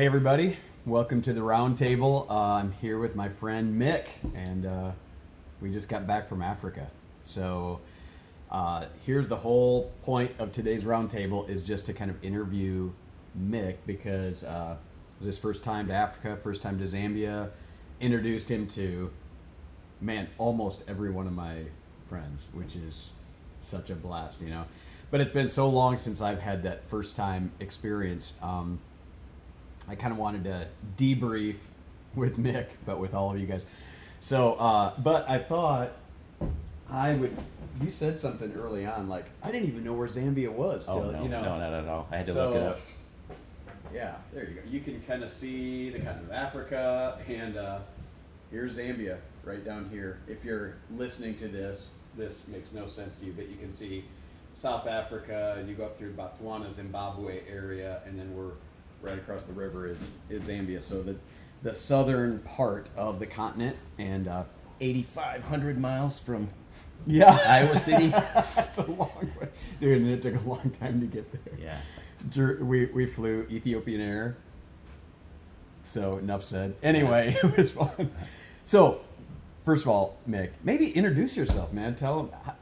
Hey, 0.00 0.06
everybody. 0.06 0.56
Welcome 0.86 1.20
to 1.20 1.34
the 1.34 1.42
roundtable. 1.42 2.24
Uh, 2.30 2.54
I'm 2.54 2.72
here 2.72 2.98
with 2.98 3.14
my 3.14 3.28
friend 3.28 3.78
Mick, 3.78 4.06
and 4.34 4.64
uh, 4.64 4.92
we 5.60 5.70
just 5.70 5.90
got 5.90 6.06
back 6.06 6.26
from 6.26 6.40
Africa. 6.40 6.90
So, 7.22 7.80
uh, 8.50 8.86
here's 9.04 9.28
the 9.28 9.36
whole 9.36 9.92
point 10.00 10.32
of 10.38 10.52
today's 10.52 10.84
roundtable 10.84 11.46
is 11.50 11.62
just 11.62 11.84
to 11.84 11.92
kind 11.92 12.10
of 12.10 12.16
interview 12.24 12.92
Mick 13.38 13.76
because 13.86 14.42
uh, 14.42 14.76
it 15.10 15.18
was 15.18 15.26
his 15.26 15.38
first 15.38 15.62
time 15.64 15.88
to 15.88 15.92
Africa, 15.92 16.38
first 16.42 16.62
time 16.62 16.78
to 16.78 16.84
Zambia. 16.84 17.50
Introduced 18.00 18.50
him 18.50 18.68
to, 18.68 19.10
man, 20.00 20.28
almost 20.38 20.82
every 20.88 21.10
one 21.10 21.26
of 21.26 21.34
my 21.34 21.64
friends, 22.08 22.46
which 22.54 22.74
is 22.74 23.10
such 23.60 23.90
a 23.90 23.94
blast, 23.94 24.40
you 24.40 24.48
know. 24.48 24.64
But 25.10 25.20
it's 25.20 25.32
been 25.32 25.48
so 25.48 25.68
long 25.68 25.98
since 25.98 26.22
I've 26.22 26.40
had 26.40 26.62
that 26.62 26.88
first 26.88 27.16
time 27.16 27.52
experience. 27.60 28.32
Um, 28.40 28.80
I 29.88 29.94
kind 29.94 30.12
of 30.12 30.18
wanted 30.18 30.44
to 30.44 30.68
debrief 30.96 31.56
with 32.14 32.38
Mick, 32.38 32.66
but 32.86 32.98
with 32.98 33.14
all 33.14 33.30
of 33.32 33.38
you 33.40 33.46
guys. 33.46 33.64
So, 34.20 34.54
uh, 34.54 34.92
but 34.98 35.28
I 35.28 35.38
thought 35.38 35.92
I 36.88 37.14
would. 37.14 37.36
You 37.82 37.88
said 37.88 38.18
something 38.18 38.52
early 38.54 38.84
on, 38.84 39.08
like 39.08 39.24
I 39.42 39.50
didn't 39.50 39.68
even 39.68 39.84
know 39.84 39.94
where 39.94 40.08
Zambia 40.08 40.50
was. 40.52 40.88
Oh 40.88 41.10
no, 41.10 41.22
you 41.22 41.28
know. 41.28 41.42
no, 41.42 41.58
not 41.58 41.72
at 41.72 41.88
all. 41.88 42.06
I 42.10 42.18
had 42.18 42.26
to 42.26 42.32
So- 42.32 42.48
look 42.48 42.56
it 42.56 42.62
up. 42.62 42.78
Yeah, 43.92 44.14
there 44.32 44.44
you 44.44 44.54
go. 44.54 44.60
You 44.70 44.80
can 44.80 45.00
kind 45.02 45.24
of 45.24 45.30
see 45.30 45.90
the 45.90 45.98
continent 45.98 46.26
of 46.28 46.32
Africa, 46.32 47.18
and 47.28 47.56
uh, 47.56 47.78
here's 48.52 48.78
Zambia 48.78 49.18
right 49.42 49.64
down 49.64 49.88
here. 49.90 50.18
If 50.28 50.44
you're 50.44 50.74
listening 50.96 51.34
to 51.38 51.48
this, 51.48 51.90
this 52.16 52.46
makes 52.46 52.72
no 52.72 52.86
sense 52.86 53.18
to 53.18 53.26
you, 53.26 53.32
but 53.32 53.48
you 53.48 53.56
can 53.56 53.72
see 53.72 54.04
South 54.54 54.86
Africa, 54.86 55.56
and 55.58 55.68
you 55.68 55.74
go 55.74 55.86
up 55.86 55.98
through 55.98 56.12
Botswana, 56.12 56.70
Zimbabwe 56.72 57.40
area, 57.50 58.00
and 58.06 58.16
then 58.16 58.32
we're 58.36 58.52
right 59.02 59.18
across 59.18 59.44
the 59.44 59.52
river 59.52 59.86
is 59.86 60.10
is 60.28 60.48
Zambia. 60.48 60.80
So 60.82 61.02
the 61.02 61.16
the 61.62 61.74
southern 61.74 62.38
part 62.40 62.88
of 62.96 63.18
the 63.18 63.26
continent, 63.26 63.76
and 63.98 64.26
uh, 64.28 64.44
8,500 64.80 65.78
miles 65.78 66.18
from 66.18 66.48
yeah, 67.06 67.38
Iowa 67.46 67.76
City. 67.76 68.08
that's 68.08 68.78
a 68.78 68.90
long 68.90 69.30
way, 69.40 69.48
dude, 69.80 70.02
and 70.02 70.10
it 70.10 70.22
took 70.22 70.36
a 70.36 70.48
long 70.48 70.70
time 70.80 71.00
to 71.00 71.06
get 71.06 71.30
there. 71.32 71.58
yeah. 71.58 71.78
Jer- 72.30 72.58
we 72.62 72.86
we 72.86 73.06
flew 73.06 73.46
Ethiopian 73.50 74.00
Air. 74.00 74.36
So 75.82 76.18
enough 76.18 76.44
said. 76.44 76.76
Anyway, 76.82 77.36
it 77.42 77.56
was 77.56 77.70
fun. 77.70 78.10
So, 78.66 79.00
first 79.64 79.84
of 79.84 79.88
all, 79.88 80.18
Mick, 80.28 80.50
maybe 80.62 80.90
introduce 80.92 81.36
yourself, 81.36 81.72
man. 81.72 81.94
Tell 81.96 82.22
them 82.22 82.54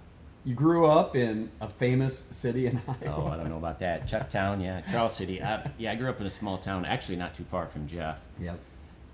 you 0.49 0.55
grew 0.55 0.87
up 0.87 1.15
in 1.15 1.51
a 1.61 1.69
famous 1.69 2.19
city 2.19 2.67
in 2.69 2.81
Iowa. 2.89 3.15
Oh, 3.17 3.27
I 3.27 3.37
don't 3.37 3.51
know 3.51 3.59
about 3.59 3.81
that. 3.81 4.09
Chucktown, 4.09 4.63
yeah. 4.63 4.81
Charles 4.91 5.15
City. 5.15 5.43
I, 5.43 5.71
yeah, 5.77 5.93
I 5.93 5.95
grew 5.95 6.09
up 6.09 6.21
in 6.23 6.27
a 6.27 6.31
small 6.31 6.57
town, 6.57 6.87
actually 6.87 7.17
not 7.17 7.35
too 7.35 7.45
far 7.45 7.67
from 7.67 7.87
Jeff, 7.87 8.23
Yep. 8.41 8.59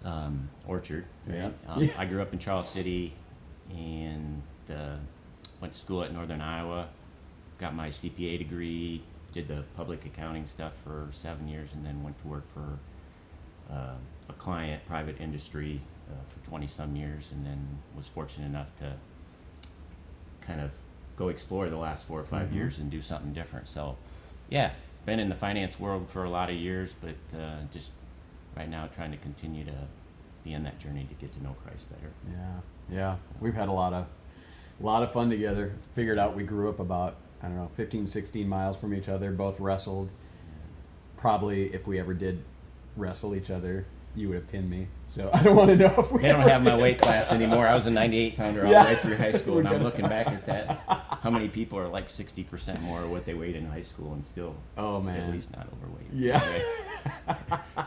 um, 0.04 0.48
Orchard. 0.68 1.06
Right? 1.26 1.36
Yeah. 1.36 1.50
Um, 1.72 1.82
Yeah. 1.82 1.92
I 1.98 2.04
grew 2.04 2.22
up 2.22 2.32
in 2.32 2.38
Charles 2.38 2.68
City 2.68 3.14
and 3.70 4.42
uh, 4.70 4.96
went 5.60 5.72
to 5.72 5.78
school 5.80 6.04
at 6.04 6.12
Northern 6.12 6.40
Iowa. 6.40 6.86
Got 7.58 7.74
my 7.74 7.88
CPA 7.88 8.38
degree. 8.38 9.02
Did 9.32 9.48
the 9.48 9.64
public 9.76 10.06
accounting 10.06 10.46
stuff 10.46 10.74
for 10.84 11.08
seven 11.10 11.48
years, 11.48 11.72
and 11.72 11.84
then 11.84 12.04
went 12.04 12.16
to 12.22 12.28
work 12.28 12.44
for 12.48 12.78
uh, 13.72 13.94
a 14.28 14.32
client, 14.34 14.84
private 14.86 15.20
industry, 15.20 15.80
uh, 16.08 16.14
for 16.28 16.48
20 16.48 16.68
some 16.68 16.94
years, 16.94 17.30
and 17.32 17.44
then 17.44 17.78
was 17.96 18.06
fortunate 18.06 18.46
enough 18.46 18.68
to 18.78 18.92
kind 20.40 20.60
of 20.60 20.70
go 21.16 21.28
explore 21.28 21.68
the 21.70 21.76
last 21.76 22.06
four 22.06 22.20
or 22.20 22.24
5 22.24 22.48
Mhm. 22.48 22.54
years 22.54 22.78
and 22.78 22.90
do 22.90 23.00
something 23.00 23.32
different. 23.32 23.68
So, 23.68 23.96
yeah, 24.48 24.72
been 25.06 25.20
in 25.20 25.28
the 25.28 25.34
finance 25.34 25.78
world 25.78 26.08
for 26.08 26.24
a 26.24 26.30
lot 26.30 26.50
of 26.50 26.56
years, 26.56 26.94
but 27.00 27.38
uh, 27.38 27.56
just 27.72 27.92
right 28.56 28.68
now 28.68 28.86
trying 28.88 29.10
to 29.12 29.16
continue 29.18 29.64
to 29.64 29.74
be 30.44 30.54
on 30.54 30.62
that 30.64 30.78
journey 30.78 31.04
to 31.08 31.14
get 31.14 31.32
to 31.36 31.42
know 31.42 31.54
Christ 31.64 31.86
better. 31.90 32.10
Yeah. 32.30 32.94
Yeah. 32.96 33.16
We've 33.40 33.54
had 33.54 33.68
a 33.68 33.72
lot 33.72 33.92
of 33.92 34.06
a 34.80 34.84
lot 34.84 35.02
of 35.02 35.12
fun 35.12 35.30
together. 35.30 35.72
Figured 35.94 36.18
out 36.18 36.34
we 36.36 36.42
grew 36.44 36.68
up 36.68 36.80
about 36.80 37.16
I 37.42 37.46
don't 37.46 37.56
know 37.56 37.70
15 37.76 38.06
16 38.06 38.48
miles 38.48 38.76
from 38.76 38.92
each 38.94 39.08
other, 39.08 39.30
both 39.30 39.60
wrestled. 39.60 40.10
Probably 41.16 41.72
if 41.72 41.86
we 41.86 41.98
ever 41.98 42.12
did 42.14 42.42
wrestle 42.96 43.34
each 43.34 43.50
other, 43.50 43.86
you 44.14 44.28
would 44.28 44.36
have 44.36 44.48
pinned 44.48 44.68
me. 44.70 44.88
So 45.06 45.30
I 45.34 45.42
don't 45.42 45.56
want 45.56 45.70
to 45.70 45.76
know 45.76 45.94
if 45.98 46.12
we 46.12 46.22
They 46.22 46.28
don't 46.28 46.40
have 46.48 46.64
my 46.64 46.76
weight 46.76 47.00
class 47.00 47.32
anymore. 47.32 47.66
I 47.66 47.74
was 47.74 47.86
a 47.86 47.90
98 47.90 48.36
pounder 48.36 48.64
all 48.66 48.70
Yeah. 48.72 48.84
the 48.84 48.88
way 48.90 48.96
through 48.96 49.16
high 49.16 49.32
school, 49.32 49.58
and 49.58 49.68
I'm 49.74 49.82
looking 49.82 50.08
back 50.08 50.26
at 50.28 50.46
that. 50.46 51.03
How 51.24 51.30
many 51.30 51.48
people 51.48 51.78
are 51.78 51.88
like 51.88 52.08
60% 52.08 52.82
more 52.82 53.02
of 53.02 53.10
what 53.10 53.24
they 53.24 53.32
weighed 53.32 53.56
in 53.56 53.64
high 53.66 53.80
school 53.80 54.12
and 54.12 54.22
still 54.24 54.54
Oh 54.76 55.00
man. 55.00 55.20
at 55.22 55.32
least 55.32 55.50
not 55.56 55.66
overweight? 55.72 56.06
Yeah. 56.12 56.40
Right? 57.26 57.60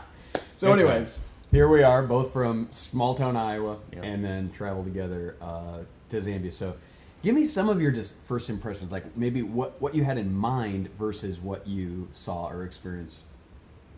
So 0.56 0.66
Good 0.66 0.80
anyway, 0.80 0.94
times. 0.98 1.18
here 1.52 1.68
we 1.68 1.84
are, 1.84 2.02
both 2.02 2.32
from 2.32 2.66
small 2.72 3.14
town 3.14 3.36
Iowa, 3.36 3.76
Yep. 3.92 4.02
and 4.04 4.24
then 4.24 4.50
travel 4.50 4.82
together 4.82 5.36
uh, 5.40 5.78
to 6.10 6.16
Zambia. 6.16 6.52
So, 6.52 6.74
give 7.22 7.36
me 7.36 7.46
some 7.46 7.68
of 7.68 7.80
your 7.80 7.92
just 7.92 8.16
first 8.22 8.50
impressions, 8.50 8.90
like 8.90 9.16
maybe 9.16 9.42
what 9.42 9.80
what 9.80 9.94
you 9.94 10.02
had 10.02 10.18
in 10.18 10.34
mind 10.34 10.88
versus 10.98 11.38
what 11.38 11.64
you 11.68 12.08
saw 12.12 12.48
or 12.48 12.64
experienced 12.64 13.20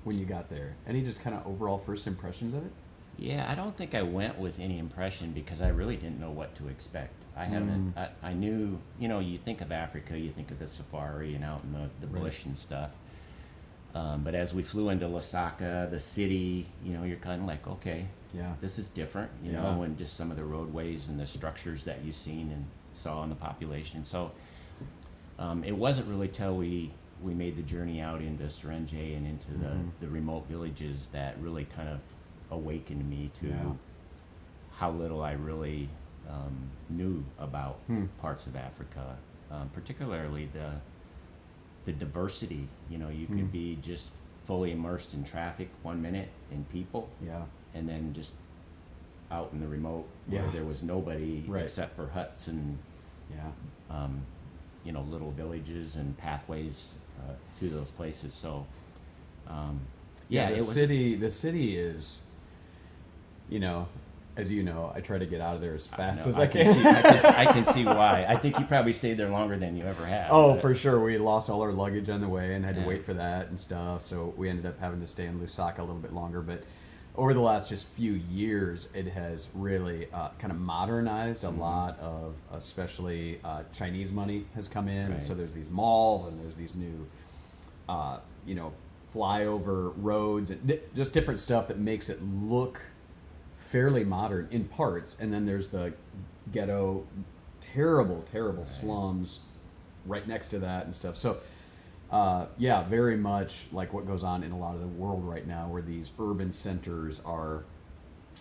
when 0.05 0.19
you 0.19 0.27
got 0.27 0.51
there. 0.51 0.77
Any 0.87 1.01
just 1.01 1.23
kind 1.23 1.35
of 1.35 1.47
overall 1.47 1.79
first 1.79 2.07
impressions 2.07 2.53
of 2.55 2.67
it? 2.67 2.73
Yeah, 3.17 3.47
I 3.51 3.55
don't 3.55 3.75
think 3.75 3.95
I 3.95 4.03
went 4.03 4.39
with 4.39 4.61
any 4.61 4.79
impression 4.79 5.33
because 5.33 5.63
I 5.63 5.69
really 5.69 5.97
didn't 5.97 6.21
know 6.21 6.31
what 6.31 6.55
to 6.57 6.69
expect. 6.69 7.15
I 7.41 7.45
haven't. 7.47 7.95
Mm. 7.95 8.09
I, 8.23 8.29
I 8.29 8.33
knew, 8.35 8.79
you 8.99 9.09
know, 9.09 9.19
you 9.21 9.39
think 9.39 9.63
of 9.63 9.73
Africa, 9.73 10.19
you 10.19 10.31
think 10.31 10.51
of 10.51 10.59
the 10.59 10.67
safari 10.67 11.35
and 11.35 11.43
out 11.45 11.63
in 11.65 11.73
the, 11.73 11.89
the 12.01 12.07
Right. 12.07 12.25
bush 12.25 12.45
and 12.45 12.57
stuff. 12.57 12.91
Um, 13.95 14.23
but 14.23 14.35
as 14.35 14.55
we 14.55 14.63
flew 14.63 14.91
into 14.91 15.07
Lusaka, 15.07 15.91
the 15.91 15.99
city, 15.99 16.67
you 16.85 16.93
know, 16.93 17.03
you're 17.05 17.17
kind 17.17 17.41
of 17.41 17.47
like, 17.49 17.67
okay, 17.67 18.07
Yeah. 18.35 18.53
this 18.61 18.79
is 18.79 18.91
different, 18.91 19.31
you 19.43 19.53
Yeah. 19.53 19.63
know, 19.63 19.83
and 19.83 19.97
just 19.97 20.17
some 20.17 20.31
of 20.31 20.37
the 20.37 20.45
roadways 20.45 21.09
and 21.09 21.19
the 21.19 21.27
structures 21.27 21.85
that 21.85 22.05
you've 22.05 22.15
seen 22.15 22.51
and 22.53 22.67
saw 22.93 23.23
in 23.25 23.31
the 23.31 23.35
population. 23.37 24.05
So 24.05 24.33
um, 25.39 25.65
it 25.65 25.73
wasn't 25.77 26.09
really 26.09 26.29
till 26.29 26.57
we 26.57 26.93
we 27.23 27.35
made 27.35 27.55
the 27.55 27.63
journey 27.63 28.01
out 28.01 28.23
into 28.23 28.45
Serenje 28.45 29.15
and 29.17 29.27
into 29.27 29.49
Mhm. 29.53 29.61
the, 30.01 30.07
the 30.07 30.09
remote 30.11 30.47
villages 30.49 31.09
that 31.13 31.39
really 31.39 31.67
kind 31.67 31.89
of 31.91 32.01
awakened 32.51 33.09
me 33.11 33.31
to 33.41 33.49
Yeah. 33.49 33.73
how 34.73 34.91
little 34.91 35.21
I 35.23 35.33
really 35.33 35.91
um, 36.29 36.71
knew 36.89 37.25
about 37.39 37.77
Hmm. 37.87 38.07
parts 38.21 38.47
of 38.47 38.57
Africa, 38.57 39.17
um, 39.51 39.69
particularly 39.71 40.47
the 40.53 40.73
the 41.87 41.93
diversity. 41.93 42.69
You 42.91 42.99
know, 42.99 43.09
you 43.09 43.27
Hmm. 43.27 43.37
could 43.39 43.53
be 43.53 43.77
just 43.77 44.11
fully 44.45 44.71
immersed 44.73 45.15
in 45.15 45.25
traffic 45.25 45.71
one 45.83 46.03
minute 46.03 46.29
in 46.53 46.65
people, 46.67 47.09
Yeah. 47.25 47.45
and 47.75 47.89
then 47.89 48.13
just 48.13 48.35
out 49.31 49.51
in 49.53 49.61
the 49.61 49.67
remote 49.69 50.07
where 50.27 50.45
Yeah. 50.45 50.51
there 50.51 50.65
was 50.65 50.83
nobody 50.83 51.43
Right. 51.49 51.65
except 51.65 51.97
for 51.97 52.09
huts 52.09 52.49
and 52.49 52.79
Yeah. 53.33 53.51
um, 53.89 54.21
you 54.85 54.93
know 54.93 55.03
little 55.03 55.31
villages 55.31 55.97
and 55.97 56.17
pathways 56.19 56.97
uh, 57.21 57.33
to 57.61 57.69
those 57.71 57.91
places. 57.91 58.35
So 58.35 58.67
um, 59.47 59.81
yeah, 60.29 60.51
the 60.51 60.57
it 60.57 60.61
was 60.61 60.73
city. 60.73 61.15
The 61.17 61.31
city 61.31 61.77
is, 61.77 62.23
you 63.49 63.59
know, 63.59 63.89
as 64.41 64.51
you 64.51 64.63
know, 64.63 64.93
I 64.95 65.01
try 65.01 65.19
to 65.19 65.27
get 65.27 65.41
out 65.41 65.55
of 65.55 65.61
there 65.61 65.75
as 65.75 65.87
fast 65.87 66.25
know, 66.25 66.31
as 66.31 66.39
I, 66.39 66.47
can. 66.47 66.65
can. 66.65 66.75
see, 66.75 66.81
I 66.89 67.03
can. 67.03 67.35
I 67.35 67.53
can 67.53 67.65
see 67.65 67.85
why. 68.01 68.25
I 68.29 68.37
think 68.37 68.59
you 68.59 68.65
probably 68.65 68.93
stayed 68.93 69.17
there 69.19 69.29
longer 69.29 69.57
than 69.57 69.77
you 69.77 69.85
ever 69.85 70.05
have. 70.07 70.29
Oh, 70.33 70.53
but- 70.55 70.63
for 70.63 70.75
sure. 70.75 70.99
We 71.03 71.19
lost 71.19 71.49
all 71.51 71.63
our 71.63 71.73
luggage 71.73 72.09
on 72.09 72.21
the 72.21 72.29
way 72.29 72.55
and 72.55 72.65
had 72.65 72.75
to 72.77 72.83
wait 72.83 73.05
for 73.05 73.15
that 73.15 73.49
and 73.49 73.61
stuff. 73.61 74.05
So 74.05 74.35
we 74.37 74.49
ended 74.49 74.67
up 74.67 74.81
having 74.81 75.01
to 75.01 75.07
stay 75.07 75.27
in 75.27 75.39
Lusaka 75.39 75.79
a 75.79 75.83
little 75.83 75.97
bit 76.01 76.13
longer. 76.13 76.41
But 76.43 76.65
over 77.17 77.35
the 77.35 77.41
last 77.41 77.69
just 77.69 77.87
few 77.89 78.13
years, 78.13 78.89
it 78.95 79.09
has 79.09 79.51
really 79.55 80.09
uh, 80.13 80.29
kind 80.39 80.53
of 80.53 80.59
modernized 80.59 81.45
a 81.45 81.49
Mhm. 81.49 81.59
lot 81.59 81.99
of, 82.01 82.35
especially 82.53 83.41
uh, 83.45 83.63
Chinese 83.73 84.11
money 84.13 84.47
has 84.55 84.69
come 84.69 84.89
in. 84.89 85.13
Right. 85.13 85.23
So 85.23 85.35
there's 85.35 85.53
these 85.55 85.69
malls 85.71 86.25
and 86.25 86.41
there's 86.43 86.57
these 86.57 86.75
new, 86.75 87.07
uh, 87.89 88.19
you 88.47 88.55
know, 88.55 88.73
flyover 89.15 89.93
roads 89.97 90.51
and 90.53 90.65
di- 90.67 90.79
just 90.95 91.13
different 91.13 91.41
stuff 91.41 91.67
that 91.69 91.79
makes 91.79 92.09
it 92.09 92.23
look 92.23 92.81
fairly 93.71 94.05
modern 94.05 94.49
in 94.51 94.65
parts. 94.65 95.17
And 95.21 95.33
then 95.33 95.47
there's 95.47 95.69
the 95.69 95.93
ghetto, 96.53 97.07
terrible, 97.61 98.25
terrible 98.33 98.65
Right. 98.65 98.69
slums 98.69 99.41
right 100.05 100.27
next 100.27 100.49
to 100.49 100.59
that 100.59 100.87
and 100.87 100.95
stuff. 100.95 101.17
So, 101.17 101.39
uh, 102.11 102.47
yeah, 102.59 102.83
very 102.83 103.17
much 103.17 103.69
like 103.71 103.93
what 103.93 104.07
goes 104.09 104.25
on 104.25 104.43
in 104.43 104.51
a 104.51 104.59
lot 104.59 104.75
of 104.75 104.81
the 104.81 104.89
world 104.89 105.25
right 105.25 105.47
now, 105.47 105.69
where 105.69 105.83
these 105.83 106.11
urban 106.19 106.51
centers 106.51 107.21
are 107.21 107.63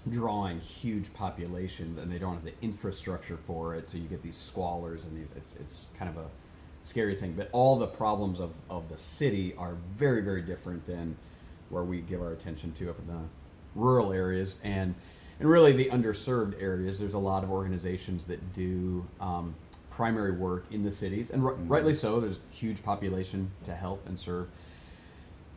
drawing 0.09 0.59
huge 0.61 1.13
populations 1.13 1.97
and 1.99 2.11
they 2.11 2.17
don't 2.17 2.33
have 2.33 2.43
the 2.43 2.53
infrastructure 2.61 3.37
for 3.37 3.75
it. 3.75 3.85
So 3.87 3.97
you 3.99 4.05
get 4.07 4.23
these 4.23 4.37
squalors 4.37 5.05
and 5.05 5.15
these. 5.15 5.31
It's 5.35 5.55
it's 5.57 5.87
kind 5.97 6.09
of 6.09 6.17
a 6.17 6.27
scary 6.81 7.13
thing. 7.15 7.33
But 7.33 7.49
all 7.51 7.77
the 7.77 7.87
problems 7.87 8.39
of 8.39 8.53
of 8.67 8.89
the 8.89 8.97
city 8.97 9.53
are 9.57 9.75
very 9.95 10.21
very 10.21 10.41
different 10.41 10.87
than 10.87 11.17
where 11.69 11.83
we 11.83 12.01
give 12.01 12.19
our 12.21 12.31
attention 12.31 12.71
to 12.73 12.89
up 12.89 12.97
in 12.99 13.07
the 13.07 13.21
rural 13.75 14.11
areas 14.11 14.57
and 14.63 14.95
and 15.39 15.50
really 15.50 15.71
the 15.74 15.86
underserved 15.86 16.62
areas. 16.62 17.00
There's 17.00 17.13
a 17.13 17.19
lot 17.19 17.44
of 17.44 17.51
organizations 17.51 18.25
that 18.25 18.53
do 18.53 19.06
um, 19.21 19.56
primary 19.89 20.31
work 20.31 20.65
in 20.71 20.83
the 20.83 20.91
cities, 20.91 21.30
and 21.30 21.44
ri- 21.45 21.56
rightly 21.65 21.94
so. 21.94 22.19
There's 22.19 22.39
huge 22.51 22.83
population 22.83 23.51
to 23.65 23.74
help 23.75 24.06
and 24.07 24.19
serve. 24.19 24.47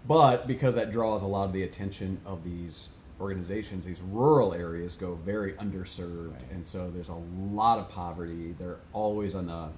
but 0.06 0.46
because 0.49 0.75
that 0.75 0.90
draws 0.90 1.23
a 1.23 1.26
lot 1.26 1.44
of 1.44 1.52
the 1.52 1.62
attention 1.62 2.20
of 2.26 2.43
these 2.44 2.88
organizations, 3.20 3.84
these 3.84 4.02
rural 4.02 4.52
areas 4.52 4.96
go 4.96 5.14
very 5.14 5.52
underserved, 5.55 6.32
Right. 6.32 6.43
and 6.50 6.67
so 6.67 6.90
there's 6.90 7.08
a 7.08 7.14
lot 7.52 7.79
of 7.79 7.88
poverty. 7.88 8.52
They're 8.58 8.81
always 8.93 9.34
on 9.37 9.46
the 9.46 9.69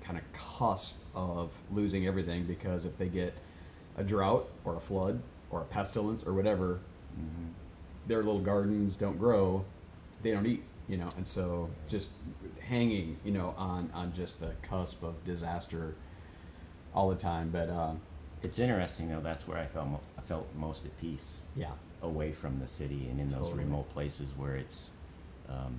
kind 0.00 0.16
of 0.18 0.24
cusp 0.32 1.04
of 1.14 1.50
losing 1.70 2.06
everything 2.06 2.44
because 2.44 2.84
if 2.86 2.96
they 2.96 3.08
get 3.08 3.34
a 3.98 4.04
drought 4.04 4.48
or 4.64 4.76
a 4.76 4.80
flood 4.80 5.20
or 5.50 5.60
a 5.60 5.64
pestilence 5.64 6.24
or 6.24 6.32
whatever, 6.32 6.78
hmm 7.14 7.48
their 8.06 8.18
little 8.18 8.40
gardens 8.40 8.96
don't 8.96 9.18
grow, 9.18 9.64
they 10.22 10.30
don't 10.30 10.46
eat, 10.46 10.62
you 10.88 10.96
know, 10.96 11.08
and 11.16 11.26
so 11.26 11.68
just 11.88 12.10
hanging, 12.60 13.18
you 13.24 13.32
know, 13.32 13.54
on 13.56 13.90
on 13.94 14.12
just 14.12 14.40
the 14.40 14.52
cusp 14.62 15.02
of 15.02 15.24
disaster 15.24 15.94
all 16.94 17.08
the 17.08 17.16
time. 17.16 17.50
But 17.50 17.68
uh, 17.68 17.92
It's 18.42 18.58
interesting 18.58 19.08
though. 19.08 19.20
That's 19.20 19.46
where 19.48 19.58
I 19.58 19.66
felt 19.66 19.88
mo- 19.88 20.00
I 20.18 20.22
felt 20.22 20.46
most 20.56 20.84
at 20.84 20.98
peace, 21.00 21.40
yeah, 21.54 21.72
away 22.02 22.32
from 22.32 22.58
the 22.58 22.66
city 22.66 23.08
and 23.10 23.20
in 23.20 23.28
those 23.28 23.52
remote 23.52 23.92
places 23.92 24.30
where 24.36 24.56
it's 24.56 24.90
um, 25.48 25.74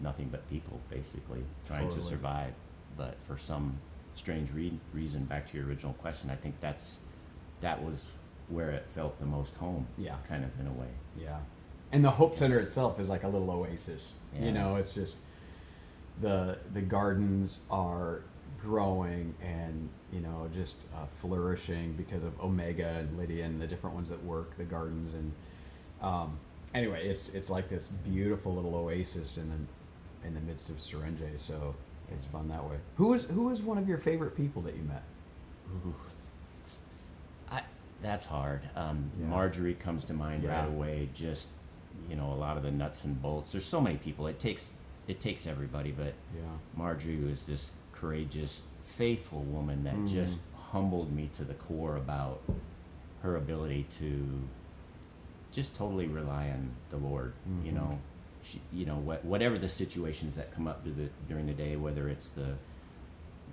nothing 0.00 0.28
but 0.30 0.48
people 0.50 0.80
basically 0.90 1.42
trying 1.66 1.84
Totally. 1.88 2.00
to 2.02 2.06
survive. 2.06 2.52
But 2.96 3.16
for 3.26 3.36
some 3.36 3.78
strange 4.14 4.52
re- 4.52 4.78
reason, 4.92 5.24
back 5.24 5.50
to 5.50 5.56
your 5.58 5.66
original 5.66 5.94
question, 5.94 6.30
I 6.30 6.36
think 6.36 6.60
that's 6.60 6.98
that 7.60 7.82
was 7.82 8.06
where 8.48 8.70
it 8.70 8.86
felt 8.94 9.18
the 9.20 9.26
most 9.26 9.54
home. 9.56 9.86
Yeah. 9.98 10.16
kind 10.28 10.44
of 10.44 10.50
in 10.60 10.66
a 10.66 10.72
way. 10.72 10.88
yeah. 11.20 11.38
And 11.92 12.04
the 12.04 12.10
Hope 12.10 12.34
Center 12.34 12.58
itself 12.58 12.98
is 12.98 13.08
like 13.08 13.22
a 13.22 13.28
little 13.28 13.50
oasis. 13.50 14.14
Yeah. 14.34 14.46
You 14.46 14.52
know, 14.52 14.76
it's 14.76 14.92
just 14.92 15.16
the 16.20 16.58
the 16.72 16.80
gardens 16.80 17.60
are 17.70 18.22
growing 18.60 19.34
and 19.42 19.88
you 20.12 20.20
know 20.20 20.48
just 20.52 20.78
uh, 20.94 21.06
flourishing 21.20 21.92
because 21.92 22.24
of 22.24 22.40
Omega 22.40 22.88
and 22.98 23.16
Lydia 23.16 23.44
and 23.44 23.60
the 23.60 23.66
different 23.66 23.94
ones 23.94 24.08
that 24.08 24.24
work 24.24 24.56
the 24.56 24.64
gardens 24.64 25.14
and 25.14 25.32
um, 26.02 26.38
anyway, 26.74 27.06
it's 27.06 27.28
it's 27.30 27.48
like 27.50 27.68
this 27.68 27.88
beautiful 27.88 28.54
little 28.54 28.74
oasis 28.74 29.38
in 29.38 29.48
the 29.50 30.26
in 30.26 30.34
the 30.34 30.40
midst 30.40 30.70
of 30.70 30.76
Serenje. 30.76 31.38
So 31.38 31.74
it's 32.10 32.24
fun 32.24 32.48
that 32.48 32.64
way. 32.64 32.76
Who 32.96 33.14
is 33.14 33.24
who 33.24 33.50
is 33.50 33.62
one 33.62 33.78
of 33.78 33.88
your 33.88 33.98
favorite 33.98 34.36
people 34.36 34.62
that 34.62 34.74
you 34.76 34.82
met? 34.82 35.02
Ooh. 35.86 35.94
That's 38.04 38.26
hard. 38.26 38.60
Um, 38.76 39.10
Yeah. 39.18 39.26
Marjorie 39.28 39.72
comes 39.74 40.04
to 40.04 40.12
mind 40.12 40.42
Yeah. 40.44 40.60
right 40.60 40.68
away. 40.68 41.08
Just 41.14 41.48
you 42.10 42.16
know, 42.16 42.32
a 42.32 42.34
lot 42.34 42.56
of 42.58 42.62
the 42.62 42.70
nuts 42.70 43.04
and 43.06 43.20
bolts. 43.22 43.52
There's 43.52 43.64
so 43.64 43.80
many 43.80 43.96
people. 43.96 44.26
It 44.26 44.38
takes 44.38 44.74
it 45.08 45.20
takes 45.20 45.46
everybody, 45.46 45.90
but 45.90 46.12
Yeah. 46.36 46.42
Marjorie 46.76 47.16
was 47.16 47.46
this 47.46 47.72
courageous, 47.92 48.64
faithful 48.82 49.40
woman 49.42 49.84
that 49.84 49.94
Mm. 49.96 50.08
just 50.10 50.38
humbled 50.56 51.12
me 51.12 51.30
to 51.34 51.44
the 51.44 51.54
core 51.54 51.96
about 51.96 52.42
her 53.22 53.36
ability 53.36 53.84
to 54.00 54.42
just 55.52 55.74
totally 55.74 56.06
rely 56.06 56.50
on 56.50 56.70
the 56.90 56.96
Lord. 56.98 57.32
You 57.64 57.70
Mhm. 57.70 57.74
know, 57.74 57.98
she, 58.42 58.60
you 58.72 58.84
know, 58.86 58.96
what, 58.98 59.24
whatever 59.24 59.58
the 59.58 59.68
situations 59.68 60.36
that 60.36 60.52
come 60.52 60.66
up 60.66 60.84
to 60.84 60.90
the, 60.90 61.08
during 61.28 61.46
the 61.46 61.54
day, 61.54 61.76
whether 61.76 62.08
it's 62.08 62.30
the 62.30 62.56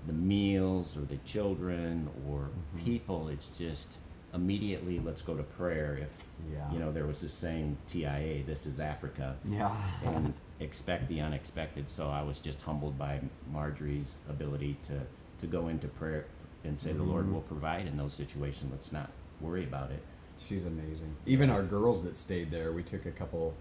the 0.07 0.13
meals 0.13 0.97
or 0.97 1.01
the 1.01 1.17
children 1.17 2.09
or 2.27 2.49
Mhm. 2.75 2.83
people, 2.83 3.27
it's 3.29 3.55
just 3.55 3.97
immediately 4.33 4.99
let's 4.99 5.21
go 5.21 5.35
to 5.35 5.43
prayer. 5.43 5.97
If 6.01 6.25
Yeah. 6.51 6.71
you 6.71 6.79
know, 6.79 6.91
there 6.91 7.05
was 7.05 7.21
this 7.21 7.33
saying 7.33 7.77
TIA, 7.87 8.43
this 8.45 8.65
is 8.65 8.79
Africa 8.79 9.35
Yeah. 9.45 9.75
and 10.03 10.33
expect 10.59 11.07
the 11.07 11.21
unexpected. 11.21 11.89
So 11.89 12.09
I 12.09 12.21
was 12.23 12.39
just 12.39 12.61
humbled 12.61 12.97
by 12.97 13.21
Marjorie's 13.51 14.19
ability 14.29 14.77
to, 14.87 15.01
to 15.41 15.47
go 15.47 15.67
into 15.67 15.87
prayer 15.87 16.25
and 16.63 16.77
say, 16.77 16.93
The 16.93 17.03
Lord 17.03 17.25
Mhm. 17.27 17.33
will 17.33 17.41
provide 17.41 17.87
in 17.87 17.97
those 17.97 18.13
situations. 18.13 18.71
Let's 18.71 18.91
not 18.91 19.09
worry 19.39 19.63
about 19.63 19.91
it. 19.91 20.03
She's 20.37 20.65
amazing. 20.65 21.15
Even 21.25 21.49
our 21.49 21.63
girls 21.63 22.03
that 22.03 22.17
stayed 22.17 22.51
there, 22.51 22.71
we 22.71 22.83
took 22.83 23.05
a 23.05 23.11
couple 23.11 23.53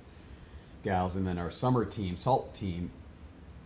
gals, 0.82 1.14
and 1.16 1.26
then 1.26 1.36
our 1.38 1.50
summer 1.50 1.84
team, 1.84 2.16
salt 2.16 2.54
team, 2.54 2.90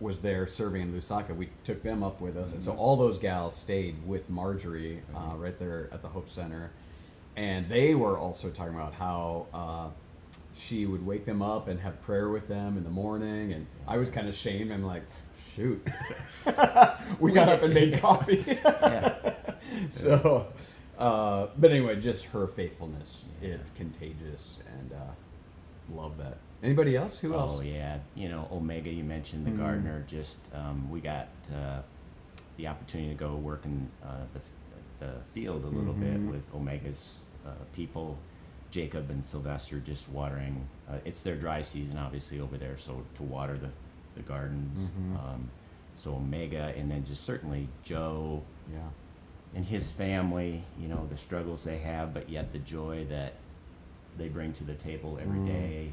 was 0.01 0.19
there 0.19 0.45
serving 0.47 0.81
in 0.81 0.93
Lusaka. 0.93 1.33
We 1.33 1.47
took 1.63 1.81
them 1.81 2.03
up 2.03 2.19
with 2.19 2.35
us, 2.35 2.51
and 2.51 2.61
so 2.61 2.73
Mhm. 2.73 2.77
all 2.77 2.97
those 2.97 3.17
gals 3.17 3.55
stayed 3.55 4.05
with 4.05 4.29
Marjorie 4.29 5.01
uh, 5.13 5.19
Mhm. 5.31 5.39
right 5.41 5.57
there 5.59 5.87
at 5.93 6.01
the 6.01 6.09
Hope 6.09 6.27
Center, 6.27 6.71
and 7.35 7.67
they 7.69 7.95
were 7.95 8.17
also 8.17 8.49
talking 8.49 8.75
about 8.75 8.93
how. 8.93 9.47
Uh, 9.53 9.87
she 10.57 10.85
would 10.85 11.05
wake 11.05 11.25
them 11.25 11.41
up 11.41 11.67
and 11.67 11.81
have 11.81 12.01
prayer 12.03 12.29
with 12.29 12.47
them 12.47 12.77
in 12.77 12.85
the 12.85 12.89
morning, 12.89 13.51
and 13.51 13.67
I 13.85 13.97
was 13.97 14.09
kind 14.09 14.29
of 14.29 14.33
shamed. 14.33 14.71
I'm 14.71 14.85
like, 14.85 15.03
shoot, 15.53 15.85
we 17.19 17.33
got 17.33 17.49
up 17.49 17.61
and 17.61 17.73
made 17.73 17.99
coffee. 17.99 18.43
Yeah. 18.65 19.33
so, 19.91 20.47
uh, 20.97 21.47
but 21.57 21.71
anyway, 21.71 21.99
just 21.99 22.23
her 22.27 22.47
faithfulness. 22.47 23.25
Yeah. 23.41 23.49
It's 23.49 23.69
contagious, 23.71 24.59
and 24.79 24.93
uh, 24.93 25.93
love 25.93 26.17
that. 26.19 26.37
Anybody 26.63 26.95
else? 26.95 27.19
Who 27.19 27.33
else? 27.33 27.57
Oh 27.57 27.61
yeah, 27.61 27.97
you 28.15 28.29
know 28.29 28.47
Omega. 28.49 28.89
You 28.89 29.03
mentioned 29.03 29.45
the 29.45 29.51
Mm. 29.51 29.57
gardener. 29.57 30.05
Just 30.07 30.37
um, 30.53 30.89
we 30.89 31.01
got 31.01 31.27
uh, 31.53 31.79
the 32.55 32.67
opportunity 32.67 33.09
to 33.09 33.15
go 33.15 33.35
work 33.35 33.65
in 33.65 33.89
uh, 34.03 34.07
the 34.33 34.39
the 35.05 35.13
field 35.33 35.65
a 35.65 35.67
little 35.67 35.93
Mhm. 35.93 35.99
bit 35.99 36.31
with 36.31 36.43
Omega's 36.55 37.19
people, 37.73 38.17
Jacob 38.71 39.09
and 39.09 39.23
Sylvester, 39.23 39.79
just 39.79 40.09
watering. 40.09 40.67
Uh, 40.89 40.97
it's 41.05 41.23
their 41.23 41.35
dry 41.35 41.61
season, 41.61 41.97
obviously 41.97 42.39
over 42.39 42.57
there, 42.57 42.77
so 42.77 43.03
to 43.15 43.23
water 43.23 43.57
the 43.57 43.69
the 44.15 44.21
gardens. 44.21 44.91
Mhm. 44.91 45.19
Um, 45.19 45.49
so 45.97 46.15
Omega, 46.15 46.73
and 46.77 46.89
then 46.89 47.03
just 47.03 47.25
certainly 47.25 47.67
Joe 47.83 48.41
Yeah. 48.71 48.79
and 49.53 49.65
his 49.65 49.91
family. 49.91 50.63
You 50.79 50.87
know 50.87 51.05
the 51.09 51.17
struggles 51.17 51.65
they 51.65 51.79
have, 51.79 52.13
but 52.13 52.29
yet 52.29 52.53
the 52.53 52.59
joy 52.59 53.05
that 53.09 53.33
they 54.17 54.29
bring 54.29 54.53
to 54.53 54.63
the 54.63 54.75
table 54.75 55.19
every 55.21 55.39
Mm. 55.39 55.47
day. 55.47 55.91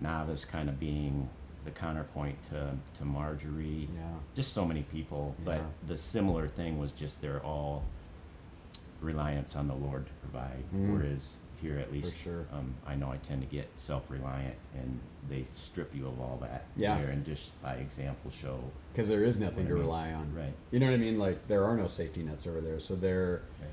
Nava's 0.00 0.44
kind 0.44 0.68
of 0.68 0.78
being 0.78 1.30
the 1.64 1.70
counterpoint 1.70 2.36
to, 2.50 2.76
to 2.98 3.04
Marjorie. 3.06 3.88
Yeah. 3.94 4.02
Just 4.34 4.52
so 4.52 4.66
many 4.66 4.82
people. 4.82 5.34
But 5.42 5.62
the 5.86 5.96
similar 5.96 6.46
thing 6.48 6.78
was 6.78 6.92
just 6.92 7.22
they're 7.22 7.42
all 7.42 7.84
reliance 9.04 9.54
on 9.56 9.68
the 9.68 9.74
Lord 9.74 10.06
to 10.06 10.12
provide. 10.14 10.64
Mm. 10.74 10.92
Whereas 10.94 11.36
here, 11.62 11.78
at 11.78 11.92
least, 11.92 12.16
sure. 12.16 12.46
um, 12.52 12.74
I 12.86 12.94
know 12.94 13.10
I 13.10 13.16
tend 13.18 13.40
to 13.42 13.46
get 13.48 13.68
self 13.76 14.10
reliant 14.10 14.56
and 14.74 15.00
they 15.28 15.44
strip 15.44 15.94
you 15.94 16.06
of 16.06 16.20
all 16.20 16.38
that 16.42 16.64
Yeah. 16.76 16.98
there 17.00 17.08
and 17.10 17.24
just 17.24 17.60
by 17.62 17.74
example 17.74 18.30
show. 18.30 18.58
Because 18.92 19.08
there 19.08 19.24
is 19.24 19.38
nothing 19.38 19.66
to 19.68 19.74
rely 19.74 20.12
on. 20.12 20.34
Right. 20.36 20.52
You 20.70 20.80
know 20.80 20.86
what 20.86 20.94
I 20.94 20.98
mean? 20.98 21.18
Like 21.18 21.46
there 21.48 21.64
are 21.64 21.76
no 21.76 21.88
safety 21.88 22.22
nets 22.22 22.46
over 22.46 22.60
there, 22.60 22.80
so 22.80 22.94
their 22.94 23.42
Right. 23.60 23.70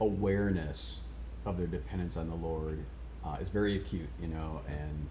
awareness 0.00 1.00
of 1.44 1.58
their 1.58 1.66
dependence 1.66 2.16
on 2.16 2.28
the 2.28 2.34
Lord 2.36 2.78
uh, 3.24 3.36
is 3.40 3.48
very 3.50 3.76
acute. 3.76 4.08
You 4.20 4.28
know, 4.28 4.60
and 4.68 5.06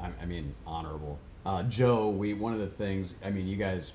I, 0.00 0.10
I 0.22 0.26
mean 0.26 0.54
honorable. 0.66 1.18
Uh, 1.44 1.62
Joe, 1.64 2.08
we 2.08 2.32
one 2.34 2.52
of 2.54 2.58
the 2.60 2.66
things. 2.68 3.14
I 3.24 3.30
mean, 3.30 3.46
you 3.46 3.56
guys, 3.56 3.92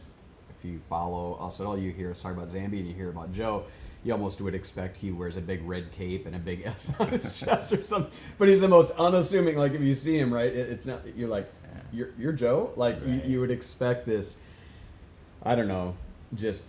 if 0.56 0.64
you 0.64 0.80
follow 0.90 1.34
us 1.36 1.60
at 1.60 1.66
all, 1.66 1.78
you 1.78 1.92
hear 1.92 2.12
us 2.12 2.22
talk 2.22 2.34
about 2.34 2.50
Zambia 2.50 2.80
and 2.80 2.88
you 2.88 2.94
hear 2.94 3.10
about 3.10 3.32
Joe. 3.34 3.64
You 4.04 4.14
almost 4.14 4.40
would 4.42 4.56
expect 4.56 4.98
he 4.98 5.12
wears 5.12 5.36
a 5.36 5.42
big 5.42 5.68
red 5.68 5.92
cape 5.92 6.26
and 6.26 6.36
a 6.36 6.40
big 6.40 6.62
S 6.66 6.94
on 7.00 7.10
his 7.10 7.38
chest 7.38 7.74
or 7.74 7.84
something. 7.84 8.12
But 8.38 8.48
he's 8.48 8.62
the 8.62 8.68
most 8.68 8.92
unassuming. 8.92 9.58
Like 9.58 9.74
if 9.74 9.82
you 9.82 9.96
see 9.96 10.18
him, 10.18 10.34
right? 10.34 10.52
It, 10.52 10.70
it's 10.70 10.88
not. 10.88 11.02
You're 11.18 11.30
like, 11.30 11.52
you're, 11.92 12.10
you're 12.18 12.34
Joe. 12.34 12.72
Like 12.76 13.06
you, 13.06 13.14
Right. 13.14 13.26
you 13.26 13.40
would 13.42 13.52
expect 13.52 14.06
this. 14.06 14.38
I 15.44 15.56
don't 15.56 15.68
know, 15.68 15.96
just 16.36 16.64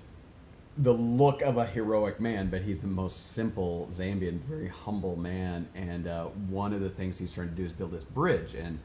the 0.78 0.92
look 0.94 1.42
of 1.42 1.56
a 1.56 1.66
heroic 1.66 2.20
man, 2.20 2.48
but 2.48 2.62
he's 2.62 2.80
the 2.80 2.86
most 2.86 3.32
simple 3.32 3.88
Zambian, 3.90 4.38
very 4.40 4.68
humble 4.68 5.16
man. 5.16 5.68
And 5.74 6.06
uh, 6.06 6.26
one 6.48 6.72
of 6.72 6.80
the 6.80 6.88
things 6.88 7.18
he's 7.18 7.32
trying 7.34 7.48
to 7.50 7.54
do 7.54 7.64
is 7.64 7.72
build 7.72 7.90
this 7.90 8.04
bridge. 8.04 8.54
And 8.54 8.78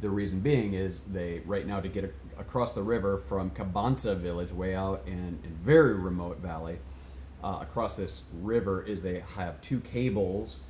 the 0.00 0.10
reason 0.10 0.40
being 0.40 0.74
is 0.74 1.00
they 1.00 1.40
right 1.46 1.66
now 1.66 1.80
to 1.80 1.88
get 1.88 2.04
a, 2.04 2.40
across 2.40 2.72
the 2.72 2.82
river 2.82 3.18
from 3.18 3.50
Kabansa 3.50 4.16
village, 4.16 4.52
way 4.52 4.74
out 4.74 5.02
in 5.06 5.38
a 5.44 5.48
very 5.64 5.94
remote 5.94 6.38
valley, 6.40 6.78
uh, 7.42 7.58
across 7.60 7.96
this 7.96 8.24
river 8.40 8.82
is 8.82 9.02
they 9.02 9.22
have 9.36 9.60
two 9.62 9.80
cables. 9.80 10.62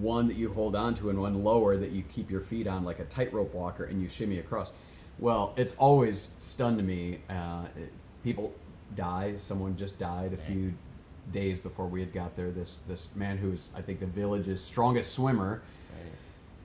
One 0.00 0.28
that 0.28 0.36
you 0.36 0.52
hold 0.52 0.76
on 0.76 0.94
to 0.96 1.10
and 1.10 1.20
one 1.20 1.42
lower 1.42 1.76
that 1.76 1.90
you 1.90 2.02
keep 2.02 2.30
your 2.30 2.40
feet 2.40 2.66
on 2.66 2.84
like 2.84 3.00
a 3.00 3.04
tightrope 3.04 3.52
walker 3.52 3.84
and 3.84 4.00
you 4.00 4.08
shimmy 4.08 4.38
across. 4.38 4.72
Well, 5.18 5.52
it's 5.56 5.74
always 5.74 6.30
stunned 6.40 6.84
me. 6.86 7.18
Uh, 7.28 7.64
it- 7.76 7.92
people 8.22 8.52
die. 8.94 9.34
Someone 9.38 9.76
just 9.76 9.98
died 9.98 10.32
a 10.32 10.36
few 10.36 10.74
days 11.32 11.58
before 11.58 11.86
we 11.86 11.98
had 12.00 12.12
got 12.12 12.36
there. 12.36 12.50
This 12.52 12.78
this 12.86 13.14
man 13.16 13.38
who's 13.38 13.68
I 13.74 13.82
think 13.82 13.98
the 14.00 14.06
village's 14.06 14.62
strongest 14.62 15.12
swimmer. 15.12 15.62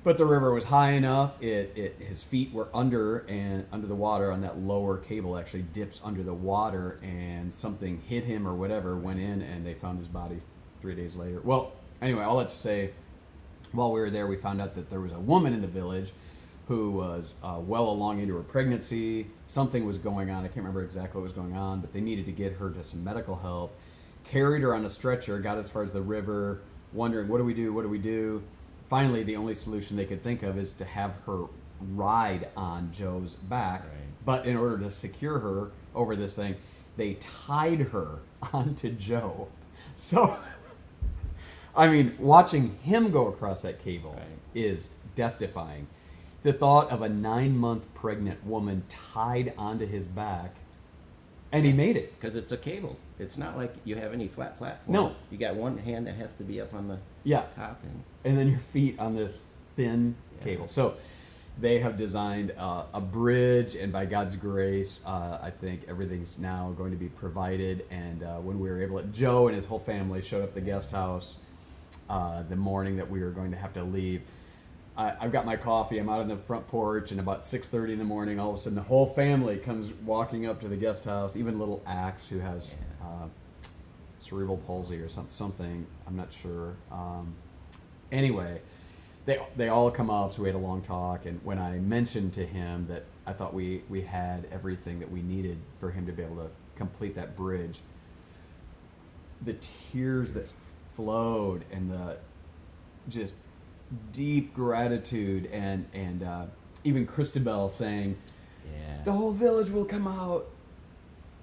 But 0.07 0.17
the 0.17 0.25
river 0.25 0.53
was 0.53 0.63
high 0.63 0.91
enough. 0.91 1.33
It, 1.43 1.73
it 1.75 1.95
his 1.99 2.23
feet 2.23 2.53
were 2.53 2.69
under 2.73 3.25
and 3.27 3.65
under 3.73 3.87
the 3.87 3.93
water 3.93 4.31
on 4.31 4.39
that 4.39 4.57
lower 4.57 4.95
cable 4.95 5.37
actually 5.37 5.63
dips 5.63 5.99
under 6.01 6.23
the 6.23 6.33
water 6.33 6.97
and 7.03 7.53
something 7.53 8.01
hit 8.07 8.23
him 8.23 8.47
or 8.47 8.53
whatever 8.53 8.95
went 8.95 9.19
in 9.19 9.41
and 9.41 9.65
they 9.65 9.73
found 9.73 9.99
his 9.99 10.07
body 10.07 10.39
three 10.79 10.95
days 10.95 11.17
later. 11.17 11.41
Well, 11.41 11.73
anyway, 12.01 12.23
all 12.23 12.37
that 12.37 12.47
to 12.47 12.57
say, 12.57 12.91
while 13.73 13.91
we 13.91 13.99
were 13.99 14.09
there, 14.09 14.27
we 14.27 14.37
found 14.37 14.61
out 14.61 14.75
that 14.75 14.89
there 14.89 15.01
was 15.01 15.11
a 15.11 15.19
woman 15.19 15.51
in 15.51 15.59
the 15.59 15.67
village 15.67 16.13
who 16.69 16.91
was 16.91 17.35
uh, 17.43 17.59
well 17.59 17.89
along 17.89 18.21
into 18.21 18.33
her 18.37 18.43
pregnancy. 18.43 19.27
Something 19.45 19.85
was 19.85 19.97
going 19.97 20.29
on. 20.29 20.45
I 20.45 20.47
can't 20.47 20.59
remember 20.59 20.83
exactly 20.83 21.19
what 21.19 21.23
was 21.23 21.33
going 21.33 21.53
on, 21.53 21.81
but 21.81 21.91
they 21.91 21.99
needed 21.99 22.27
to 22.27 22.31
get 22.31 22.53
her 22.53 22.69
to 22.69 22.81
some 22.85 23.03
medical 23.03 23.35
help. 23.35 23.75
Carried 24.23 24.61
her 24.61 24.73
on 24.73 24.85
a 24.85 24.89
stretcher, 24.89 25.37
got 25.39 25.57
as 25.57 25.69
far 25.69 25.83
as 25.83 25.91
the 25.91 26.01
river, 26.01 26.61
wondering 26.93 27.27
what 27.27 27.39
do 27.39 27.43
we 27.43 27.53
do? 27.53 27.73
What 27.73 27.81
do 27.81 27.89
we 27.89 27.99
do? 27.99 28.41
Finally, 28.89 29.23
the 29.23 29.35
only 29.35 29.55
solution 29.55 29.97
they 29.97 30.05
could 30.05 30.23
think 30.23 30.43
of 30.43 30.57
is 30.57 30.71
to 30.71 30.85
have 30.85 31.15
her 31.25 31.45
ride 31.95 32.47
on 32.55 32.91
Joe's 32.91 33.35
back. 33.35 33.81
Right. 33.81 33.91
But 34.25 34.45
in 34.45 34.55
order 34.57 34.77
to 34.79 34.91
secure 34.91 35.39
her 35.39 35.71
over 35.93 36.15
this 36.15 36.35
thing, 36.35 36.55
they 36.95 37.15
tied 37.15 37.79
her 37.79 38.19
onto 38.53 38.91
Joe. 38.91 39.47
So, 39.95 40.37
I 41.75 41.87
mean, 41.89 42.15
watching 42.17 42.77
him 42.81 43.11
go 43.11 43.27
across 43.27 43.61
that 43.61 43.83
cable 43.83 44.13
Right. 44.13 44.25
is 44.55 44.89
death 45.15 45.39
defying. 45.39 45.87
The 46.43 46.53
thought 46.53 46.89
of 46.89 47.01
a 47.01 47.09
nine 47.09 47.57
month 47.57 47.93
pregnant 47.93 48.45
woman 48.45 48.83
tied 48.89 49.53
onto 49.57 49.85
his 49.85 50.07
back, 50.07 50.55
and 51.51 51.65
he 51.65 51.73
made 51.73 51.97
it. 51.97 52.17
Because 52.19 52.35
it's 52.35 52.51
a 52.51 52.57
cable. 52.57 52.97
It's 53.19 53.37
not 53.37 53.57
like 53.57 53.73
you 53.83 53.95
have 53.95 54.13
any 54.13 54.27
flat 54.27 54.57
platform. 54.57 54.93
No. 54.93 55.15
You 55.31 55.37
got 55.37 55.55
one 55.55 55.77
hand 55.79 56.05
that 56.07 56.15
has 56.15 56.33
to 56.35 56.43
be 56.43 56.61
up 56.61 56.73
on 56.73 56.87
the 56.87 56.97
Yeah. 57.23 57.43
top 57.55 57.81
and 57.83 58.03
and 58.23 58.37
then 58.37 58.49
your 58.49 58.59
feet 58.59 58.99
on 58.99 59.15
this 59.15 59.43
thin 59.75 60.15
Yeah. 60.37 60.43
cable. 60.43 60.67
So 60.67 60.95
they 61.59 61.79
have 61.79 61.97
designed 61.97 62.53
uh, 62.57 62.83
a 62.93 63.01
bridge, 63.01 63.75
and 63.75 63.91
by 63.91 64.05
God's 64.05 64.35
grace, 64.35 65.01
uh, 65.05 65.39
I 65.41 65.49
think 65.49 65.81
everything's 65.87 66.37
now 66.37 66.73
going 66.77 66.91
to 66.91 66.97
be 66.97 67.07
provided. 67.09 67.85
And 67.89 68.21
uh, 68.21 68.35
when 68.37 68.59
we 68.59 68.69
were 68.69 68.81
able, 68.81 68.99
to, 69.01 69.07
Joe 69.07 69.47
and 69.47 69.55
his 69.55 69.65
whole 69.65 69.79
family 69.79 70.21
showed 70.21 70.43
up 70.43 70.49
at 70.49 70.55
the 70.55 70.61
guest 70.61 70.91
house 70.91 71.37
uh, 72.09 72.43
the 72.43 72.55
morning 72.55 72.97
that 72.97 73.09
we 73.09 73.21
were 73.21 73.31
going 73.31 73.51
to 73.51 73.57
have 73.57 73.73
to 73.73 73.83
leave. 73.83 74.21
I, 74.97 75.13
I've 75.21 75.31
got 75.31 75.45
my 75.45 75.55
coffee. 75.55 75.99
I'm 75.99 76.09
out 76.09 76.21
on 76.21 76.27
the 76.27 76.37
front 76.37 76.67
porch, 76.67 77.11
and 77.11 77.19
about 77.19 77.41
6:30 77.41 77.93
in 77.93 77.99
the 77.99 78.03
morning, 78.03 78.39
all 78.39 78.49
of 78.49 78.55
a 78.55 78.57
sudden, 78.57 78.75
the 78.75 78.81
whole 78.83 79.05
family 79.05 79.57
comes 79.57 79.91
walking 80.03 80.45
up 80.47 80.59
to 80.61 80.67
the 80.67 80.75
guest 80.75 81.05
house. 81.05 81.35
Even 81.35 81.59
little 81.59 81.83
Axe, 81.85 82.27
who 82.27 82.39
has 82.39 82.75
Yeah. 83.01 83.07
uh, 83.07 83.27
cerebral 84.17 84.57
palsy 84.57 84.99
or 84.99 85.07
some, 85.07 85.27
something. 85.29 85.85
I'm 86.07 86.15
not 86.17 86.33
sure. 86.33 86.73
Um, 86.91 87.35
anyway, 88.11 88.61
they 89.25 89.39
they 89.55 89.69
all 89.69 89.91
come 89.91 90.09
up, 90.09 90.33
so 90.33 90.41
we 90.41 90.49
had 90.49 90.55
a 90.55 90.59
long 90.59 90.81
talk. 90.81 91.25
And 91.25 91.39
when 91.43 91.59
I 91.59 91.77
mentioned 91.79 92.33
to 92.33 92.45
him 92.45 92.87
that 92.87 93.03
I 93.27 93.33
thought 93.33 93.53
we 93.53 93.83
we 93.89 94.01
had 94.01 94.47
everything 94.51 94.99
that 94.99 95.11
we 95.11 95.21
needed 95.21 95.57
for 95.79 95.91
him 95.91 96.07
to 96.07 96.11
be 96.11 96.23
able 96.23 96.37
to 96.37 96.49
complete 96.75 97.15
that 97.15 97.35
bridge, 97.37 97.81
the 99.45 99.53
tears 99.91 100.33
that 100.33 100.47
flowed 100.95 101.65
and 101.71 101.91
the 101.91 102.17
just 103.09 103.35
deep 104.13 104.53
gratitude 104.53 105.47
and 105.51 105.85
and 105.93 106.23
uh, 106.23 106.45
even 106.83 107.05
Christabel 107.05 107.69
saying 107.69 108.17
yeah. 108.65 109.03
the 109.03 109.11
whole 109.11 109.31
village 109.31 109.69
will 109.69 109.85
come 109.85 110.07
out. 110.07 110.47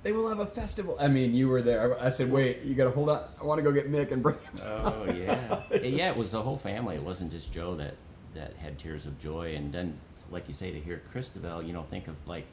They 0.03 0.13
will 0.13 0.29
have 0.29 0.39
a 0.39 0.47
festival. 0.47 0.97
I 1.01 1.09
mean, 1.09 1.35
you 1.35 1.49
were 1.49 1.63
there. 1.63 1.99
I 1.99 2.11
said, 2.11 2.31
"Wait, 2.31 2.61
you 2.63 2.75
got 2.75 2.85
to 2.85 2.91
hold 2.91 3.09
on. 3.09 3.25
I 3.41 3.45
want 3.45 3.59
to 3.59 3.63
go 3.63 3.73
get 3.73 3.91
Mick 3.91 4.13
and 4.13 4.23
bring 4.23 4.37
him." 4.37 4.61
Oh 4.63 5.05
yeah, 5.07 5.63
yeah. 5.71 6.11
It 6.11 6.17
was 6.17 6.33
the 6.33 6.43
whole 6.43 6.59
family. 6.59 6.97
It 6.97 7.03
wasn't 7.03 7.33
just 7.33 7.53
Joe 7.53 7.75
that 7.77 7.95
that 8.35 8.55
had 8.57 8.79
tears 8.79 9.07
of 9.07 9.19
joy. 9.19 9.55
And 9.55 9.73
then, 9.73 9.99
like 10.31 10.47
you 10.47 10.55
say, 10.55 10.71
to 10.73 10.81
hear 10.81 11.03
Christabel, 11.11 11.63
you 11.63 11.73
know, 11.73 11.85
think 11.85 12.09
of 12.09 12.17
like 12.27 12.47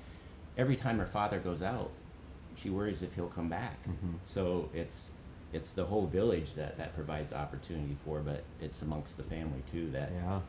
every 0.58 0.76
time 0.78 1.00
her 1.00 1.06
father 1.06 1.40
goes 1.40 1.62
out, 1.62 1.92
she 2.56 2.70
worries 2.70 3.04
if 3.04 3.14
he'll 3.16 3.28
come 3.28 3.50
back. 3.50 3.84
Mhm. 3.86 4.16
So 4.24 4.70
it's 4.74 5.12
it's 5.54 5.74
the 5.74 5.86
whole 5.86 6.06
village 6.08 6.54
that 6.56 6.78
that 6.78 6.96
provides 6.96 7.34
opportunity 7.34 7.96
for, 8.06 8.20
but 8.22 8.44
it's 8.62 8.82
amongst 8.82 9.18
the 9.18 9.24
family 9.24 9.62
too 9.72 9.90
that 9.92 10.12
Yeah. 10.14 10.40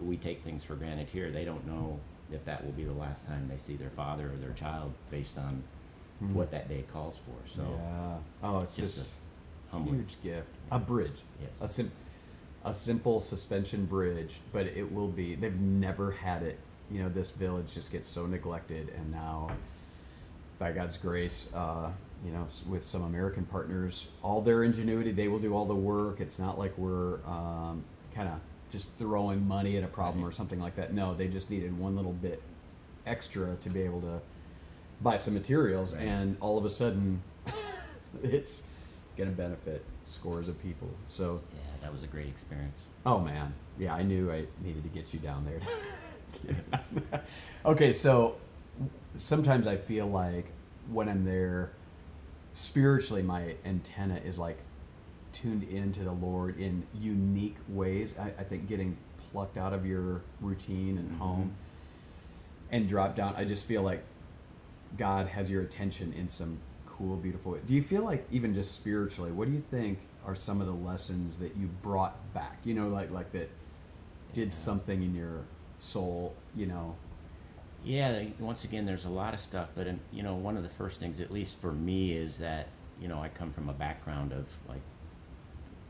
we 0.00 0.16
take 0.16 0.42
things 0.42 0.64
for 0.64 0.74
granted 0.74 1.08
here. 1.08 1.30
They 1.30 1.44
don't 1.44 1.66
know 1.66 2.00
if 2.32 2.44
that 2.44 2.64
will 2.64 2.72
be 2.72 2.84
the 2.84 2.92
last 2.92 3.26
time 3.26 3.48
they 3.48 3.56
see 3.56 3.76
their 3.76 3.90
father 3.90 4.30
or 4.32 4.36
their 4.36 4.52
child 4.52 4.92
based 5.10 5.38
on 5.38 5.62
Mhm. 6.22 6.32
what 6.34 6.50
that 6.50 6.68
day 6.68 6.84
calls 6.92 7.16
for. 7.18 7.46
So 7.48 7.62
yeah. 7.62 8.18
Oh, 8.42 8.58
it's 8.60 8.76
just, 8.76 8.98
just, 8.98 9.14
a 9.68 9.72
humbling. 9.72 10.00
huge 10.00 10.20
gift. 10.22 10.48
A 10.70 10.78
bridge. 10.78 11.22
Yes. 11.40 11.50
A 11.60 11.68
sim- 11.68 11.92
a 12.64 12.74
simple 12.74 13.20
suspension 13.20 13.86
bridge, 13.86 14.40
but 14.52 14.66
it 14.66 14.92
will 14.92 15.08
be. 15.08 15.36
They've 15.36 15.58
never 15.58 16.10
had 16.10 16.42
it. 16.42 16.58
You 16.90 17.02
know, 17.02 17.08
this 17.08 17.30
village 17.30 17.72
just 17.72 17.92
gets 17.92 18.08
so 18.08 18.26
neglected, 18.26 18.88
and 18.90 19.12
now, 19.12 19.50
by 20.58 20.72
God's 20.72 20.96
grace, 20.98 21.54
uh, 21.54 21.90
you 22.24 22.32
know, 22.32 22.46
with 22.68 22.84
some 22.84 23.02
American 23.04 23.44
partners, 23.44 24.06
all 24.22 24.40
their 24.42 24.64
ingenuity, 24.64 25.12
they 25.12 25.28
will 25.28 25.38
do 25.38 25.54
all 25.54 25.64
the 25.66 25.74
work. 25.74 26.20
It's 26.20 26.38
not 26.38 26.58
like 26.58 26.76
we're 26.76 27.24
um, 27.26 27.84
kind 28.14 28.28
of 28.28 28.40
just 28.70 28.92
throwing 28.98 29.46
money 29.46 29.76
at 29.76 29.84
a 29.84 29.88
problem 29.88 30.24
or 30.24 30.32
something 30.32 30.60
like 30.60 30.76
that. 30.76 30.92
No, 30.92 31.14
they 31.14 31.28
just 31.28 31.48
needed 31.50 31.78
one 31.78 31.96
little 31.96 32.12
bit 32.12 32.42
extra 33.06 33.56
to 33.62 33.70
be 33.70 33.82
able 33.82 34.00
to 34.02 34.20
buy 35.00 35.16
some 35.16 35.32
materials, 35.34 35.94
Right. 35.96 36.06
and 36.06 36.36
all 36.40 36.58
of 36.58 36.64
a 36.64 36.70
sudden, 36.70 37.22
it's 38.22 38.66
going 39.16 39.30
to 39.30 39.34
benefit 39.36 39.84
scores 40.04 40.48
of 40.48 40.60
people. 40.62 40.88
So, 41.08 41.40
Yeah, 41.52 41.60
that 41.82 41.92
was 41.92 42.02
a 42.02 42.06
great 42.08 42.26
experience. 42.26 42.84
oh 43.06 43.20
man, 43.20 43.54
yeah, 43.78 43.94
I 43.94 44.02
knew 44.02 44.30
I 44.32 44.44
needed 44.62 44.82
to 44.82 44.88
get 44.88 45.14
you 45.14 45.20
down 45.20 45.46
there. 45.46 47.20
okay, 47.64 47.92
so 47.92 48.36
sometimes 49.18 49.66
I 49.66 49.76
feel 49.76 50.06
like 50.06 50.46
when 50.90 51.08
I'm 51.08 51.24
there, 51.24 51.70
spiritually, 52.58 53.22
my 53.22 53.54
antenna 53.64 54.16
is 54.24 54.36
like 54.38 54.58
tuned 55.32 55.62
into 55.62 56.02
the 56.02 56.10
Lord 56.12 56.58
in 56.58 56.84
unique 56.92 57.56
ways. 57.68 58.14
I, 58.18 58.28
I 58.38 58.42
think 58.42 58.68
getting 58.68 58.96
plucked 59.30 59.56
out 59.56 59.72
of 59.72 59.86
your 59.86 60.22
routine 60.40 60.98
and 60.98 61.12
Mhm. 61.12 61.18
home 61.18 61.52
and 62.72 62.88
drop 62.88 63.14
down, 63.14 63.34
I 63.36 63.44
just 63.44 63.64
feel 63.64 63.82
like 63.82 64.02
God 64.96 65.28
has 65.28 65.48
your 65.50 65.62
attention 65.62 66.12
in 66.12 66.28
some 66.28 66.58
cool, 66.86 67.16
beautiful 67.16 67.52
way. 67.52 67.60
Do 67.64 67.74
you 67.74 67.82
feel 67.82 68.02
like 68.02 68.26
even 68.32 68.54
just 68.54 68.74
spiritually, 68.74 69.30
what 69.30 69.46
do 69.46 69.54
you 69.54 69.62
think 69.70 70.00
are 70.26 70.34
some 70.34 70.60
of 70.60 70.66
the 70.66 70.72
lessons 70.72 71.38
that 71.38 71.56
you 71.56 71.68
brought 71.82 72.34
back? 72.34 72.58
You 72.64 72.74
know, 72.74 72.88
like 72.88 73.12
like 73.12 73.30
that 73.32 73.50
did 74.34 74.46
Yeah. 74.48 74.50
something 74.54 75.00
in 75.02 75.14
your 75.14 75.44
soul, 75.78 76.34
you 76.56 76.66
know. 76.66 76.96
Yeah, 77.84 78.24
once 78.38 78.64
again, 78.64 78.86
there's 78.86 79.04
a 79.04 79.08
lot 79.10 79.34
of 79.34 79.40
stuff, 79.40 79.68
but 79.74 79.86
um, 79.88 80.00
you 80.12 80.22
know, 80.22 80.34
one 80.34 80.56
of 80.56 80.62
the 80.62 80.68
first 80.68 80.98
things, 81.00 81.20
at 81.20 81.30
least 81.30 81.60
for 81.60 81.72
me, 81.72 82.12
is 82.12 82.38
that 82.38 82.68
you 83.00 83.08
know 83.08 83.20
I 83.22 83.28
come 83.28 83.52
from 83.52 83.68
a 83.68 83.72
background 83.72 84.32
of 84.32 84.46
like 84.68 84.80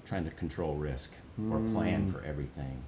trying 0.05 0.25
to 0.25 0.31
control 0.31 0.75
risk 0.75 1.11
or 1.51 1.59
plan 1.73 2.07
Mm. 2.09 2.13
for 2.13 2.23
everything, 2.25 2.83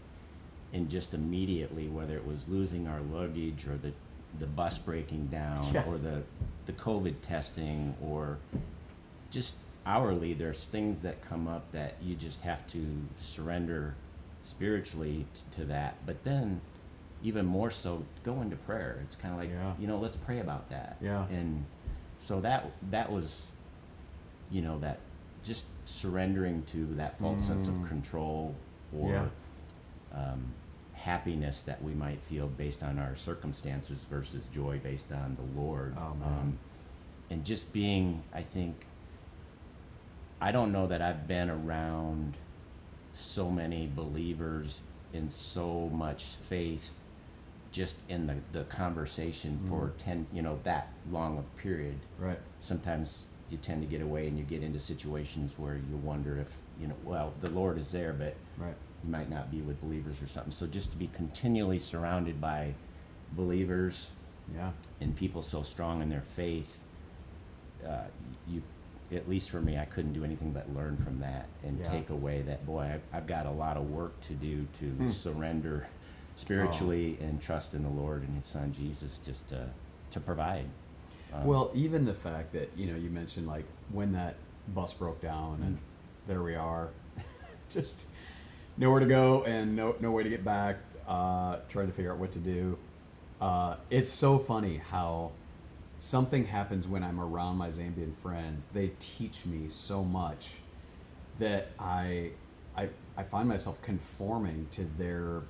and 0.72 0.88
just 0.90 1.14
immediately, 1.14 1.88
whether 1.88 2.16
it 2.16 2.26
was 2.26 2.48
losing 2.48 2.86
our 2.86 3.00
luggage 3.00 3.66
or 3.66 3.76
the 3.76 3.92
the 4.38 4.46
bus 4.46 4.78
breaking 4.78 5.26
down 5.26 5.72
Yeah. 5.72 5.84
or 5.86 5.98
the 5.98 6.22
the 6.66 6.72
COVID 6.74 7.16
testing 7.22 7.96
or 8.02 8.38
just 9.30 9.54
hourly, 9.86 10.34
there's 10.34 10.66
things 10.66 11.02
that 11.02 11.22
come 11.22 11.48
up 11.48 11.72
that 11.72 11.94
you 12.02 12.14
just 12.14 12.42
have 12.42 12.66
to 12.68 12.86
surrender 13.18 13.94
spiritually 14.42 15.26
t- 15.34 15.40
to 15.56 15.64
that. 15.64 15.94
But 16.06 16.22
then, 16.22 16.60
even 17.22 17.44
more 17.46 17.70
so, 17.70 18.04
go 18.24 18.40
into 18.40 18.56
prayer. 18.56 18.98
It's 19.04 19.16
kind 19.16 19.34
of 19.34 19.40
like 19.40 19.50
Yeah. 19.50 19.74
you 19.78 19.86
know, 19.86 19.98
let's 19.98 20.16
pray 20.16 20.40
about 20.40 20.68
that. 20.70 20.96
Yeah. 21.00 21.26
And 21.28 21.64
so 22.18 22.40
that 22.40 22.70
that 22.90 23.10
was, 23.12 23.46
you 24.50 24.62
know, 24.62 24.78
that 24.80 24.98
just 25.42 25.64
surrendering 25.84 26.62
to 26.72 26.86
that 26.94 27.18
false 27.18 27.42
sense 27.44 27.66
of 27.68 27.74
Mm. 27.74 27.88
control 27.88 28.54
or 28.96 29.10
Yeah. 29.12 29.28
um, 30.12 30.52
happiness 30.94 31.62
that 31.64 31.82
we 31.82 31.94
might 31.94 32.20
feel 32.20 32.46
based 32.46 32.82
on 32.82 32.98
our 32.98 33.14
circumstances 33.16 33.98
versus 34.10 34.46
joy 34.48 34.78
based 34.82 35.10
on 35.12 35.36
the 35.36 35.60
Lord. 35.60 35.96
Oh, 35.96 36.14
man. 36.14 36.28
Um, 36.28 36.58
and 37.30 37.44
just 37.44 37.72
being, 37.72 38.22
I 38.34 38.42
think, 38.42 38.84
I 40.40 40.52
don't 40.52 40.72
know 40.72 40.86
that 40.88 41.00
I've 41.00 41.26
been 41.28 41.48
around 41.50 42.36
so 43.14 43.50
many 43.50 43.86
believers 43.86 44.82
in 45.12 45.28
so 45.28 45.88
much 45.90 46.24
faith 46.24 46.92
just 47.72 47.96
in 48.08 48.26
the, 48.26 48.36
the 48.52 48.64
conversation 48.64 49.58
for 49.68 49.88
Mm. 49.88 49.96
10, 49.98 50.26
you 50.32 50.42
know, 50.42 50.58
that 50.64 50.88
long 51.10 51.38
of 51.38 51.56
period. 51.56 51.98
Right. 52.18 52.38
Sometimes 52.60 53.24
you 53.50 53.58
tend 53.58 53.82
to 53.82 53.88
get 53.88 54.00
away 54.02 54.26
and 54.28 54.36
you 54.38 54.44
get 54.44 54.62
into 54.62 54.80
situations 54.80 55.52
where 55.56 55.76
you 55.76 55.96
wonder 56.02 56.38
if, 56.38 56.56
you 56.80 56.86
know, 56.88 56.96
well, 57.04 57.32
the 57.40 57.50
Lord 57.50 57.78
is 57.78 57.90
there, 57.92 58.12
but 58.12 58.34
Right. 58.58 58.74
you 59.04 59.10
might 59.10 59.30
not 59.30 59.50
be 59.50 59.60
with 59.60 59.80
believers 59.80 60.20
or 60.22 60.26
something. 60.26 60.52
So 60.52 60.66
just 60.66 60.90
to 60.92 60.96
be 60.96 61.08
continually 61.08 61.78
surrounded 61.78 62.40
by 62.40 62.74
believers 63.32 64.10
Yeah. 64.54 64.72
and 65.00 65.14
people 65.16 65.42
so 65.42 65.62
strong 65.62 66.02
in 66.02 66.08
their 66.08 66.22
faith, 66.22 66.80
uh, 67.86 68.04
you, 68.48 68.62
at 69.12 69.28
least 69.28 69.50
for 69.50 69.60
me, 69.60 69.78
I 69.78 69.84
couldn't 69.84 70.12
do 70.12 70.24
anything 70.24 70.50
but 70.52 70.72
learn 70.74 70.96
from 70.96 71.20
that 71.20 71.46
and 71.64 71.78
Yeah. 71.78 71.90
take 71.90 72.10
away 72.10 72.42
that 72.42 72.66
boy, 72.66 72.82
I've, 72.94 73.02
I've 73.12 73.26
got 73.28 73.46
a 73.46 73.50
lot 73.50 73.76
of 73.76 73.90
work 73.90 74.20
to 74.22 74.34
do 74.34 74.66
to 74.80 74.86
Hmm. 74.86 75.10
surrender 75.10 75.86
spiritually 76.40 77.18
and 77.20 77.40
trust 77.40 77.74
in 77.74 77.82
the 77.82 77.88
Lord 77.90 78.22
and 78.22 78.36
His 78.36 78.44
Son 78.46 78.72
Jesus, 78.72 79.18
just 79.24 79.48
to 79.48 79.68
to 80.10 80.20
provide. 80.20 80.66
Um, 81.32 81.44
Well, 81.44 81.70
even 81.74 82.04
the 82.04 82.14
fact 82.14 82.52
that 82.52 82.70
you 82.76 82.86
know 82.86 82.96
you 82.96 83.10
mentioned 83.10 83.46
like 83.46 83.64
when 83.92 84.12
that 84.12 84.36
bus 84.68 84.94
broke 84.94 85.20
down 85.20 85.60
and 85.64 85.78
there 86.26 86.42
we 86.42 86.54
are, 86.54 86.90
just 87.70 88.02
nowhere 88.76 89.00
to 89.00 89.06
go 89.06 89.44
and 89.44 89.76
no 89.76 89.94
no 90.00 90.10
way 90.10 90.22
to 90.22 90.28
get 90.30 90.44
back. 90.44 90.76
Uh, 91.06 91.58
trying 91.68 91.88
to 91.88 91.92
figure 91.92 92.12
out 92.12 92.18
what 92.18 92.30
to 92.32 92.38
do. 92.38 92.78
Uh, 93.40 93.74
it's 93.90 94.08
so 94.10 94.38
funny 94.38 94.76
how 94.76 95.32
something 95.98 96.46
happens 96.46 96.86
when 96.86 97.02
I'm 97.02 97.18
around 97.18 97.56
my 97.56 97.68
Zambian 97.68 98.14
friends. 98.22 98.68
They 98.68 98.92
teach 99.00 99.44
me 99.44 99.68
so 99.70 100.04
much 100.04 100.50
that 101.40 101.68
I 101.78 102.30
I, 102.76 102.90
I 103.16 103.24
find 103.24 103.48
myself 103.48 103.80
conforming 103.82 104.68
to 104.72 104.88
their 104.98 105.42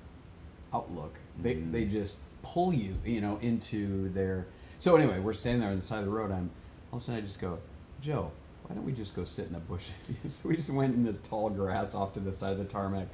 outlook. 0.73 1.15
They, 1.41 1.55
Mm. 1.55 1.71
they 1.71 1.85
just 1.85 2.17
pull 2.43 2.73
you, 2.73 2.95
you 3.05 3.21
know, 3.21 3.37
into 3.41 4.09
their. 4.09 4.47
So 4.79 4.95
anyway, 4.95 5.19
we're 5.19 5.33
standing 5.33 5.61
there 5.61 5.69
on 5.71 5.77
the 5.79 5.83
side 5.85 5.99
of 5.99 6.05
the 6.05 6.11
road. 6.11 6.31
I'm 6.31 6.49
all 6.91 6.97
of 6.97 7.03
a 7.03 7.05
sudden 7.05 7.21
I 7.23 7.25
just 7.25 7.39
go, 7.39 7.59
Joe, 8.01 8.31
why 8.65 8.75
don't 8.75 8.85
we 8.85 8.91
just 8.93 9.15
go 9.15 9.23
sit 9.25 9.47
in 9.47 9.53
the 9.53 9.59
bushes? 9.59 10.11
so 10.29 10.49
we 10.49 10.55
just 10.55 10.69
went 10.71 10.95
in 10.95 11.03
this 11.03 11.19
tall 11.19 11.49
grass 11.49 11.93
off 11.95 12.13
to 12.13 12.19
the 12.19 12.33
side 12.33 12.51
of 12.53 12.57
the 12.57 12.65
tarmac. 12.65 13.07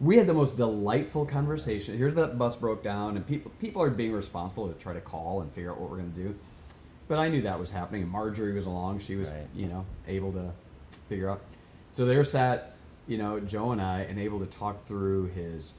We 0.00 0.16
had 0.16 0.26
the 0.26 0.34
most 0.34 0.56
delightful 0.56 1.24
conversation. 1.26 1.96
Here's 1.96 2.14
that 2.16 2.36
bus 2.38 2.56
broke 2.56 2.82
down, 2.82 3.16
and 3.16 3.26
people 3.26 3.50
people 3.60 3.82
are 3.82 3.90
being 3.90 4.12
responsible 4.12 4.66
to 4.68 4.74
try 4.74 4.92
to 4.92 5.00
call 5.00 5.40
and 5.40 5.52
figure 5.52 5.70
out 5.70 5.80
what 5.80 5.90
we're 5.90 5.98
going 5.98 6.12
to 6.12 6.20
do. 6.22 6.34
But 7.06 7.18
I 7.18 7.28
knew 7.28 7.42
that 7.42 7.60
was 7.60 7.70
happening. 7.70 8.02
And 8.02 8.10
Marjorie 8.10 8.52
was 8.54 8.66
along; 8.66 9.00
she 9.00 9.14
was, 9.16 9.30
Right. 9.30 9.46
you 9.54 9.66
know, 9.66 9.84
able 10.08 10.32
to 10.32 10.50
figure 11.08 11.28
out. 11.30 11.42
So 11.92 12.06
there 12.06 12.24
sat, 12.24 12.74
you 13.06 13.18
know, 13.18 13.38
Joe 13.40 13.70
and 13.72 13.80
I, 13.80 14.00
and 14.00 14.18
able 14.18 14.40
to 14.40 14.46
talk 14.46 14.84
through 14.86 15.26
his 15.26 15.74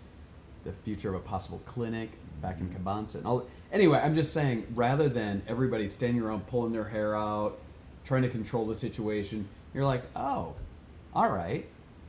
the 0.65 0.71
future 0.71 1.09
of 1.09 1.15
a 1.15 1.19
possible 1.19 1.61
clinic 1.65 2.09
back 2.41 2.59
in 2.59 2.69
Cabanza 2.69 3.15
and 3.15 3.25
all. 3.25 3.47
Anyway, 3.71 3.99
I'm 4.01 4.15
just 4.15 4.33
saying, 4.33 4.67
rather 4.75 5.07
than 5.07 5.41
everybody 5.47 5.87
standing 5.87 6.21
around 6.21 6.47
pulling 6.47 6.73
their 6.73 6.85
hair 6.85 7.15
out, 7.15 7.57
trying 8.03 8.23
to 8.23 8.29
control 8.29 8.65
the 8.65 8.75
situation, 8.75 9.47
you're 9.73 9.85
like, 9.85 10.03
oh, 10.15 10.53
all 11.13 11.29
right. 11.29 11.65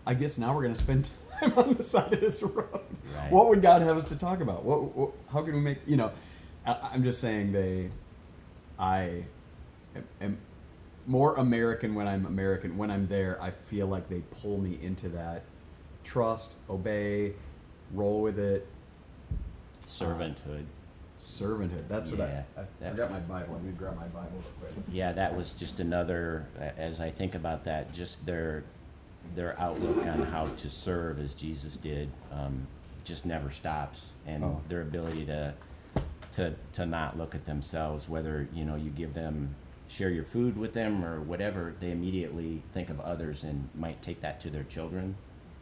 I 0.06 0.14
guess 0.14 0.38
now 0.38 0.54
we're 0.54 0.62
going 0.62 0.74
to 0.74 0.80
spend 0.80 1.10
time 1.40 1.52
on 1.56 1.74
the 1.74 1.82
side 1.82 2.12
of 2.12 2.20
this 2.20 2.42
road. 2.42 2.80
Right. 3.14 3.30
What 3.30 3.48
would 3.48 3.62
God 3.62 3.82
have 3.82 3.96
us 3.96 4.08
to 4.08 4.16
talk 4.16 4.40
about? 4.40 4.64
What, 4.64 4.96
what 4.96 5.12
how 5.32 5.42
can 5.42 5.54
we 5.54 5.60
make, 5.60 5.78
you 5.86 5.96
know, 5.96 6.12
I, 6.64 6.90
I'm 6.92 7.04
just 7.04 7.20
saying 7.20 7.52
they, 7.52 7.90
I 8.78 9.24
am, 9.94 10.04
am 10.20 10.38
more 11.06 11.34
American 11.36 11.94
when 11.94 12.08
I'm 12.08 12.26
American. 12.26 12.76
When 12.76 12.90
I'm 12.90 13.06
there, 13.06 13.40
I 13.40 13.50
feel 13.50 13.86
like 13.86 14.08
they 14.08 14.22
pull 14.42 14.58
me 14.58 14.78
into 14.82 15.08
that 15.10 15.42
trust, 16.04 16.54
obey, 16.68 17.32
roll 17.92 18.22
with 18.22 18.38
it, 18.38 18.66
Servanthood. 19.82 20.64
servanthood. 21.18 21.88
That's 21.88 22.10
what 22.10 22.18
Yeah, 22.20 22.42
I, 22.56 22.60
I 22.60 22.64
that- 22.80 22.90
forgot 22.92 23.10
my 23.12 23.20
Bible. 23.20 23.54
Let 23.54 23.62
me 23.64 23.72
grab 23.72 23.96
my 23.96 24.06
Bible 24.08 24.30
real 24.60 24.70
quick. 24.72 24.84
Yeah, 24.92 25.12
that 25.12 25.34
was 25.36 25.52
just 25.52 25.80
another, 25.80 26.46
a- 26.58 26.78
as 26.78 27.00
I 27.00 27.10
think 27.10 27.34
about 27.34 27.64
that, 27.64 27.92
just 27.92 28.24
their, 28.26 28.64
their 29.34 29.58
outlook 29.60 29.96
on 30.06 30.22
how 30.24 30.44
to 30.44 30.68
serve 30.70 31.18
as 31.18 31.34
Jesus 31.34 31.76
did, 31.76 32.10
um, 32.32 32.66
just 33.04 33.24
never 33.26 33.50
stops. 33.50 34.12
And 34.26 34.44
Oh. 34.44 34.60
their 34.68 34.82
ability 34.82 35.24
to, 35.26 35.54
to, 36.32 36.54
to 36.74 36.84
not 36.86 37.16
look 37.16 37.34
at 37.34 37.44
themselves, 37.46 38.08
whether, 38.08 38.48
you 38.52 38.64
know, 38.64 38.76
you 38.76 38.90
give 38.90 39.14
them, 39.14 39.54
share 39.88 40.10
your 40.10 40.24
food 40.24 40.56
with 40.58 40.74
them 40.74 41.04
or 41.04 41.20
whatever, 41.20 41.74
they 41.80 41.92
immediately 41.92 42.62
think 42.72 42.90
of 42.90 43.00
others 43.00 43.44
and 43.44 43.68
might 43.74 44.02
take 44.02 44.20
that 44.20 44.40
to 44.40 44.50
their 44.50 44.64
children 44.64 45.14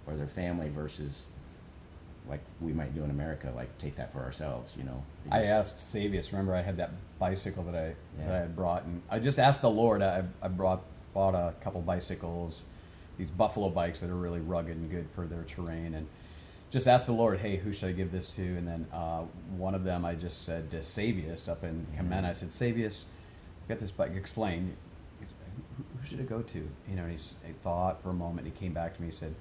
or 0.07 0.15
their 0.17 0.27
family 0.27 0.69
versus 0.71 1.27
like 2.29 2.41
we 2.61 2.73
might 2.73 2.95
do 2.95 3.05
in 3.05 3.11
America, 3.11 3.53
like 3.55 3.77
take 3.79 3.97
that 3.97 4.13
for 4.13 4.21
ourselves, 4.21 4.75
you 4.79 4.85
know. 4.85 5.03
They 5.27 5.39
I 5.39 5.43
asked 5.43 5.79
Savius. 5.79 6.33
Remember, 6.33 6.55
I 6.55 6.63
had 6.63 6.77
that 6.79 6.91
bicycle 7.19 7.65
that 7.65 7.75
I 7.75 7.95
that 8.23 8.35
I 8.35 8.39
had 8.39 8.57
brought, 8.57 8.85
and 8.85 9.03
I 9.11 9.19
just 9.19 9.39
asked 9.39 9.61
the 9.61 9.71
Lord. 9.71 10.03
I, 10.03 10.25
I 10.43 10.49
brought 10.49 10.83
bought 11.13 11.35
a 11.35 11.55
couple 11.61 11.81
bicycles, 11.83 12.63
these 13.19 13.31
Buffalo 13.31 13.69
bikes 13.69 14.01
that 14.01 14.11
are 14.11 14.17
really 14.17 14.41
rugged 14.41 14.77
and 14.77 14.91
good 14.91 15.09
for 15.15 15.27
their 15.27 15.43
terrain, 15.43 15.95
and 15.95 16.07
just 16.71 16.89
asked 16.89 17.07
the 17.07 17.13
Lord, 17.13 17.41
"Hey, 17.41 17.57
who 17.57 17.73
should 17.73 17.91
I 17.91 17.93
give 17.93 18.11
this 18.11 18.31
to?" 18.31 18.43
And 18.43 18.67
then 18.67 18.87
uh, 18.93 19.25
one 19.57 19.75
of 19.75 19.85
them, 19.85 20.05
I 20.05 20.15
just 20.15 20.45
said 20.45 20.71
to 20.71 20.79
Savius 20.79 21.49
up 21.49 21.63
in 21.63 21.87
Camena. 21.97 22.31
I 22.31 22.33
said, 22.33 22.51
"Savius, 22.51 23.05
I 23.67 23.69
got 23.69 23.81
this 23.81 23.93
bike. 23.93 24.13
Explain." 24.17 24.77
Said, 25.23 25.37
who, 25.79 25.85
who 25.97 26.07
should 26.07 26.21
it 26.21 26.29
go 26.29 26.43
to? 26.43 26.59
You 26.59 26.97
know, 26.97 27.03
and 27.05 27.13
he's, 27.13 27.37
he 27.47 27.55
thought 27.63 28.03
for 28.03 28.11
a 28.11 28.13
moment. 28.13 28.47
And 28.47 28.55
he 28.55 28.61
came 28.61 28.75
back 28.75 28.95
to 28.95 29.01
me. 29.01 29.09
He 29.09 29.13
said, 29.13 29.35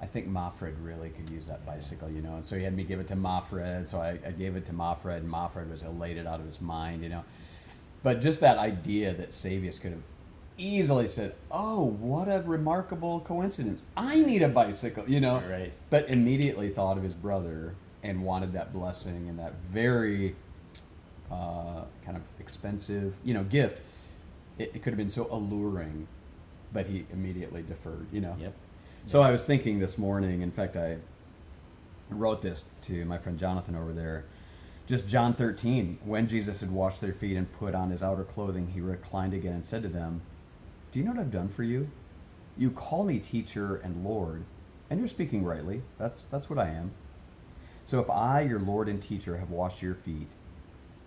I 0.00 0.06
think 0.06 0.26
Moffred 0.26 0.76
really 0.80 1.10
could 1.10 1.28
use 1.30 1.46
that 1.48 1.66
bicycle, 1.66 2.08
you 2.08 2.22
know. 2.22 2.36
And 2.36 2.46
so 2.46 2.56
he 2.56 2.62
had 2.62 2.74
me 2.76 2.84
give 2.84 3.00
it 3.00 3.08
to 3.08 3.16
Moffred. 3.16 3.88
So 3.88 3.98
I, 3.98 4.18
I 4.24 4.30
gave 4.30 4.54
it 4.54 4.64
to 4.66 4.72
Moffred, 4.72 5.18
and 5.18 5.28
Moffred 5.28 5.70
was 5.70 5.82
elated 5.82 6.26
out 6.26 6.40
of 6.40 6.46
his 6.46 6.60
mind, 6.60 7.02
you 7.02 7.08
know. 7.08 7.24
But 8.02 8.20
just 8.20 8.40
that 8.40 8.58
idea 8.58 9.12
that 9.14 9.30
Savius 9.30 9.80
could 9.80 9.90
have 9.90 10.02
easily 10.56 11.08
said, 11.08 11.34
"Oh, 11.50 11.84
what 11.84 12.28
a 12.28 12.42
remarkable 12.46 13.20
coincidence! 13.20 13.82
I 13.96 14.20
need 14.22 14.42
a 14.42 14.48
bicycle," 14.48 15.08
you 15.08 15.20
know. 15.20 15.42
Right. 15.48 15.72
But 15.90 16.08
immediately 16.08 16.68
thought 16.68 16.96
of 16.96 17.02
his 17.02 17.14
brother 17.14 17.74
and 18.02 18.22
wanted 18.22 18.52
that 18.52 18.72
blessing 18.72 19.28
and 19.28 19.38
that 19.40 19.54
very 19.70 20.36
uh, 21.30 21.82
kind 22.04 22.16
of 22.16 22.22
expensive, 22.38 23.14
you 23.24 23.34
know, 23.34 23.42
gift. 23.42 23.82
It, 24.58 24.72
it 24.74 24.82
could 24.82 24.92
have 24.92 24.98
been 24.98 25.10
so 25.10 25.26
alluring, 25.30 26.06
but 26.72 26.86
he 26.86 27.06
immediately 27.12 27.62
deferred, 27.62 28.06
you 28.12 28.20
know. 28.20 28.36
Yep. 28.40 28.54
So 29.08 29.22
I 29.22 29.30
was 29.30 29.42
thinking 29.42 29.78
this 29.78 29.96
morning. 29.96 30.42
In 30.42 30.50
fact, 30.50 30.76
I 30.76 30.98
wrote 32.10 32.42
this 32.42 32.66
to 32.82 33.06
my 33.06 33.16
friend 33.16 33.38
Jonathan 33.38 33.74
over 33.74 33.94
there. 33.94 34.26
Just 34.86 35.08
John 35.08 35.32
13. 35.32 36.00
When 36.04 36.28
Jesus 36.28 36.60
had 36.60 36.70
washed 36.70 37.00
their 37.00 37.14
feet 37.14 37.34
and 37.38 37.50
put 37.50 37.74
on 37.74 37.90
his 37.90 38.02
outer 38.02 38.24
clothing, 38.24 38.72
he 38.74 38.82
reclined 38.82 39.32
again 39.32 39.54
and 39.54 39.64
said 39.64 39.82
to 39.84 39.88
them, 39.88 40.20
Do 40.92 40.98
you 40.98 41.06
know 41.06 41.12
what 41.12 41.20
I've 41.20 41.30
done 41.30 41.48
for 41.48 41.62
you? 41.62 41.90
You 42.58 42.70
call 42.70 43.02
me 43.02 43.18
teacher 43.18 43.76
and 43.76 44.04
Lord, 44.04 44.44
and 44.90 45.00
you're 45.00 45.08
speaking 45.08 45.42
rightly. 45.42 45.80
That's, 45.96 46.24
that's 46.24 46.50
what 46.50 46.58
I 46.58 46.68
am. 46.68 46.90
So 47.86 48.00
if 48.00 48.10
I, 48.10 48.42
your 48.42 48.60
Lord 48.60 48.90
and 48.90 49.02
teacher, 49.02 49.38
have 49.38 49.48
washed 49.48 49.80
your 49.80 49.94
feet, 49.94 50.26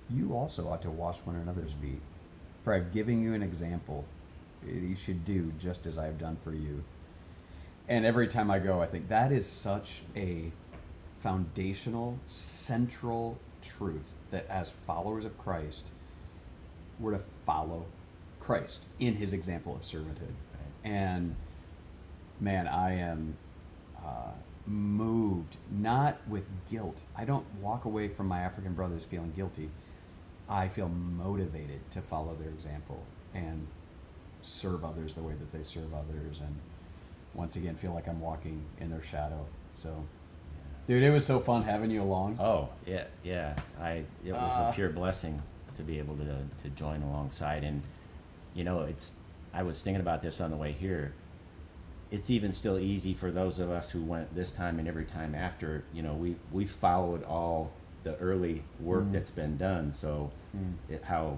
you 0.09 0.33
also 0.33 0.67
ought 0.69 0.81
to 0.81 0.89
wash 0.89 1.17
one 1.17 1.35
another's 1.35 1.73
feet. 1.73 2.01
For 2.63 2.73
I've 2.73 2.93
given 2.93 3.21
you 3.21 3.35
an 3.35 3.43
example. 3.43 4.05
You 4.65 4.95
should 4.95 5.23
do 5.23 5.53
just 5.59 5.85
as 5.85 5.99
I 5.99 6.05
have 6.05 6.17
done 6.17 6.39
for 6.43 6.55
you. 6.55 6.83
And 7.91 8.05
every 8.05 8.29
time 8.29 8.49
I 8.49 8.59
go, 8.59 8.81
I 8.81 8.85
think 8.85 9.09
that 9.09 9.33
is 9.33 9.45
such 9.45 10.03
a 10.15 10.53
foundational, 11.21 12.19
central 12.25 13.37
truth 13.61 14.13
that 14.29 14.47
as 14.47 14.69
followers 14.87 15.25
of 15.25 15.37
Christ, 15.37 15.89
we're 17.01 17.11
to 17.11 17.21
follow 17.45 17.87
Christ 18.39 18.85
in 18.97 19.15
his 19.15 19.33
example 19.33 19.75
of 19.75 19.81
servanthood. 19.81 20.35
And 20.85 21.35
man, 22.39 22.65
I 22.65 22.93
am 22.93 23.35
uh, 23.97 24.35
moved, 24.65 25.57
not 25.69 26.25
with 26.29 26.45
guilt. 26.69 26.99
I 27.13 27.25
don't 27.25 27.45
walk 27.59 27.83
away 27.83 28.07
from 28.07 28.25
my 28.27 28.39
African 28.39 28.71
brothers 28.71 29.03
feeling 29.03 29.33
guilty. 29.35 29.69
I 30.47 30.69
feel 30.69 30.87
motivated 30.87 31.81
to 31.91 32.01
follow 32.01 32.37
their 32.39 32.51
example 32.51 33.03
and 33.33 33.67
serve 34.39 34.85
others 34.85 35.13
the 35.13 35.23
way 35.23 35.33
that 35.33 35.51
they 35.51 35.63
serve 35.63 35.93
others. 35.93 36.39
And 36.39 36.55
once 37.33 37.55
again, 37.55 37.75
feel 37.75 37.93
like 37.93 38.07
I'm 38.07 38.19
walking 38.19 38.63
in 38.79 38.89
their 38.89 39.01
shadow. 39.01 39.45
So, 39.75 40.05
dude, 40.87 41.03
it 41.03 41.11
was 41.11 41.25
so 41.25 41.39
fun 41.39 41.63
having 41.63 41.91
you 41.91 42.01
along. 42.01 42.37
Oh 42.39 42.69
yeah, 42.85 43.05
yeah. 43.23 43.55
I 43.79 44.03
it 44.25 44.33
was 44.33 44.59
Uh, 44.59 44.67
a 44.69 44.73
pure 44.73 44.89
blessing 44.89 45.41
to 45.75 45.83
be 45.83 45.99
able 45.99 46.15
to 46.17 46.37
to 46.63 46.69
join 46.75 47.01
alongside, 47.01 47.63
and 47.63 47.81
you 48.53 48.63
know, 48.63 48.81
it's. 48.81 49.13
I 49.53 49.63
was 49.63 49.81
thinking 49.81 49.99
about 50.01 50.21
this 50.21 50.39
on 50.39 50.49
the 50.49 50.55
way 50.57 50.71
here. 50.71 51.13
It's 52.09 52.29
even 52.29 52.51
still 52.51 52.77
easy 52.77 53.13
for 53.13 53.31
those 53.31 53.59
of 53.59 53.69
us 53.69 53.91
who 53.91 54.01
went 54.03 54.33
this 54.35 54.51
time 54.51 54.79
and 54.79 54.87
every 54.87 55.05
time 55.05 55.33
after. 55.35 55.83
You 55.93 56.03
know, 56.03 56.13
we 56.13 56.35
we 56.51 56.65
followed 56.65 57.23
all 57.23 57.71
the 58.03 58.15
early 58.17 58.63
work 58.79 59.03
Mm. 59.05 59.11
that's 59.13 59.31
been 59.31 59.57
done, 59.57 59.91
so 59.91 60.31
Mm. 60.57 60.73
it, 60.89 61.03
how 61.03 61.37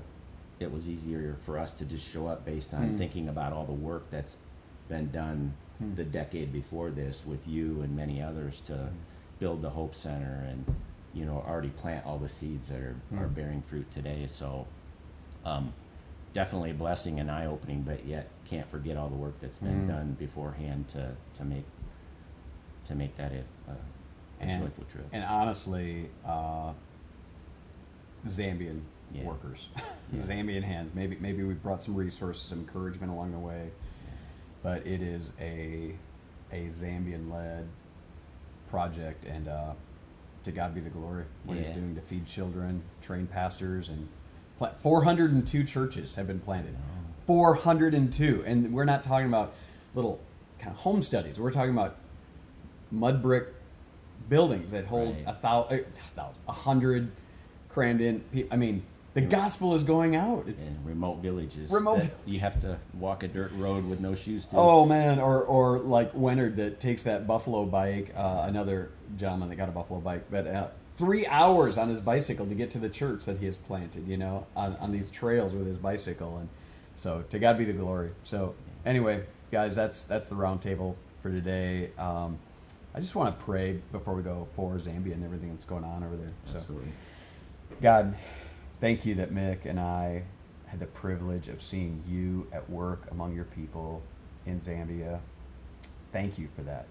it 0.59 0.71
was 0.71 0.89
easier 0.89 1.35
for 1.45 1.59
us 1.59 1.73
to 1.73 1.85
just 1.85 2.05
show 2.07 2.25
up 2.27 2.45
based 2.45 2.73
on 2.73 2.93
Mm. 2.93 2.97
thinking 2.97 3.27
about 3.27 3.51
all 3.53 3.65
the 3.65 3.73
work 3.73 4.09
that's 4.09 4.37
been 4.87 5.11
done 5.11 5.53
Mm. 5.83 5.95
the 5.95 6.03
decade 6.03 6.51
before 6.53 6.89
this 6.91 7.25
with 7.25 7.47
you 7.47 7.81
and 7.81 7.95
many 7.95 8.21
others 8.21 8.59
to 8.61 8.73
Mm. 8.73 8.89
build 9.39 9.61
the 9.61 9.69
Hope 9.71 9.93
Center 9.95 10.45
and 10.49 10.65
you 11.13 11.25
know 11.25 11.43
already 11.47 11.69
plant 11.69 12.05
all 12.05 12.17
the 12.17 12.29
seeds 12.29 12.67
that 12.69 12.79
are, 12.79 12.95
are 13.17 13.27
Mm. 13.27 13.35
bearing 13.35 13.61
fruit 13.61 13.89
today. 13.91 14.25
So 14.27 14.67
um, 15.45 15.73
definitely 16.33 16.71
a 16.71 16.73
blessing 16.73 17.19
and 17.19 17.29
eye 17.29 17.45
opening, 17.45 17.81
but 17.83 18.05
yet 18.05 18.29
can't 18.45 18.67
forget 18.69 18.97
all 18.97 19.09
the 19.09 19.15
work 19.15 19.39
that's 19.41 19.59
been 19.59 19.85
Mm. 19.85 19.87
done 19.87 20.13
beforehand 20.19 20.87
to, 20.89 21.15
to 21.37 21.45
make 21.45 21.65
to 22.85 22.95
make 22.95 23.15
that 23.15 23.31
a, 23.31 23.71
a, 23.71 23.75
a 24.41 24.43
And- 24.43 24.63
joyful 24.63 24.83
trip. 24.85 25.07
And 25.13 25.23
honestly, 25.23 26.09
uh, 26.25 26.73
Zambian 28.27 28.81
Yeah. 29.13 29.23
workers, 29.25 29.69
Yeah. 30.13 30.19
Zambian 30.19 30.63
hands. 30.63 30.91
Maybe 30.95 31.17
maybe 31.19 31.43
we 31.43 31.53
brought 31.53 31.83
some 31.83 31.95
resources, 31.95 32.41
some 32.43 32.59
encouragement 32.59 33.11
along 33.11 33.31
the 33.31 33.39
way, 33.39 33.71
but 34.63 34.85
it 34.87 35.01
is 35.01 35.31
a 35.39 35.93
a 36.51 36.65
Zambian 36.67 37.31
led 37.31 37.67
project, 38.69 39.25
and 39.25 39.47
uh, 39.47 39.73
to 40.43 40.51
God 40.51 40.73
be 40.73 40.81
the 40.81 40.89
glory. 40.89 41.25
What 41.45 41.57
He's 41.57 41.69
doing 41.69 41.95
to 41.95 42.01
feed 42.01 42.25
children, 42.25 42.83
train 43.01 43.27
pastors, 43.27 43.89
and 43.89 44.07
pla- 44.57 44.73
402 44.73 45.63
churches 45.63 46.15
have 46.15 46.27
been 46.27 46.39
planted. 46.39 46.75
402, 47.27 48.43
and 48.45 48.73
we're 48.73 48.83
not 48.85 49.03
talking 49.03 49.27
about 49.27 49.53
little 49.95 50.19
kind 50.59 50.71
of 50.75 50.81
home 50.81 51.01
studies. 51.01 51.39
We're 51.39 51.51
talking 51.51 51.71
about 51.71 51.95
mud 52.91 53.21
brick 53.21 53.47
buildings 54.29 54.71
that 54.71 54.85
hold 54.85 55.15
Right. 55.15 55.23
a 55.27 55.33
thousand, 55.33 55.85
a 56.47 56.51
hundred 56.51 57.11
crammed 57.69 58.01
in. 58.01 58.23
I 58.51 58.55
mean, 58.57 58.83
The 59.13 59.21
gospel 59.21 59.75
is 59.75 59.83
going 59.83 60.15
out. 60.15 60.45
It's 60.47 60.65
in 60.65 60.75
remote 60.83 61.17
villages. 61.17 61.69
Remote 61.69 61.99
that 61.99 62.11
You 62.25 62.39
have 62.39 62.59
to 62.61 62.79
walk 62.95 63.21
a 63.21 63.27
dirt 63.27 63.51
road 63.53 63.85
with 63.85 63.99
no 63.99 64.15
shoes 64.15 64.45
to. 64.47 64.55
Oh 64.57 64.85
man, 64.85 65.19
or 65.19 65.43
or 65.43 65.79
like 65.79 66.15
Leonard 66.15 66.55
that 66.55 66.79
takes 66.79 67.03
that 67.03 67.27
buffalo 67.27 67.65
bike. 67.65 68.11
Uh, 68.15 68.45
another 68.47 68.89
gentleman 69.15 69.49
that 69.49 69.55
got 69.55 69.69
a 69.69 69.71
buffalo 69.71 69.99
bike, 69.99 70.25
but 70.31 70.47
uh, 70.47 70.67
three 70.97 71.27
hours 71.27 71.77
on 71.77 71.89
his 71.89 72.01
bicycle 72.01 72.47
to 72.47 72.55
get 72.55 72.71
to 72.71 72.79
the 72.79 72.89
church 72.89 73.25
that 73.25 73.37
he 73.37 73.45
has 73.45 73.55
planted. 73.55 74.07
You 74.07 74.17
know, 74.17 74.47
on, 74.55 74.75
on 74.77 74.91
these 74.91 75.11
trails 75.11 75.53
with 75.53 75.67
his 75.67 75.77
bicycle, 75.77 76.37
and 76.37 76.49
so 76.95 77.23
to 77.29 77.37
God 77.37 77.59
be 77.59 77.65
the 77.65 77.73
glory. 77.73 78.11
So 78.23 78.55
anyway, 78.83 79.25
guys, 79.51 79.75
that's 79.75 80.03
that's 80.03 80.27
the 80.27 80.35
roundtable 80.35 80.95
for 81.21 81.29
today. 81.29 81.91
Um, 81.99 82.39
I 82.95 82.99
just 82.99 83.15
want 83.15 83.37
to 83.37 83.45
pray 83.45 83.79
before 83.91 84.15
we 84.15 84.23
go 84.23 84.47
for 84.55 84.73
Zambia 84.75 85.13
and 85.13 85.23
everything 85.23 85.49
that's 85.49 85.65
going 85.65 85.83
on 85.83 86.03
over 86.03 86.15
there. 86.15 86.31
So. 86.45 86.57
Absolutely. 86.57 86.91
God, 87.81 88.15
thank 88.83 89.05
you 89.05 89.15
that 89.15 89.33
Mick 89.33 89.59
and 89.63 89.79
I 89.79 90.23
had 90.65 90.81
the 90.81 90.85
privilege 90.85 91.47
of 91.47 91.63
seeing 91.63 92.03
you 92.05 92.47
at 92.51 92.69
work 92.69 93.07
among 93.11 93.33
your 93.33 93.45
people 93.45 94.01
in 94.45 94.59
Zambia. 94.59 95.21
Thank 96.11 96.37
you 96.37 96.49
for 96.53 96.63
that. 96.63 96.85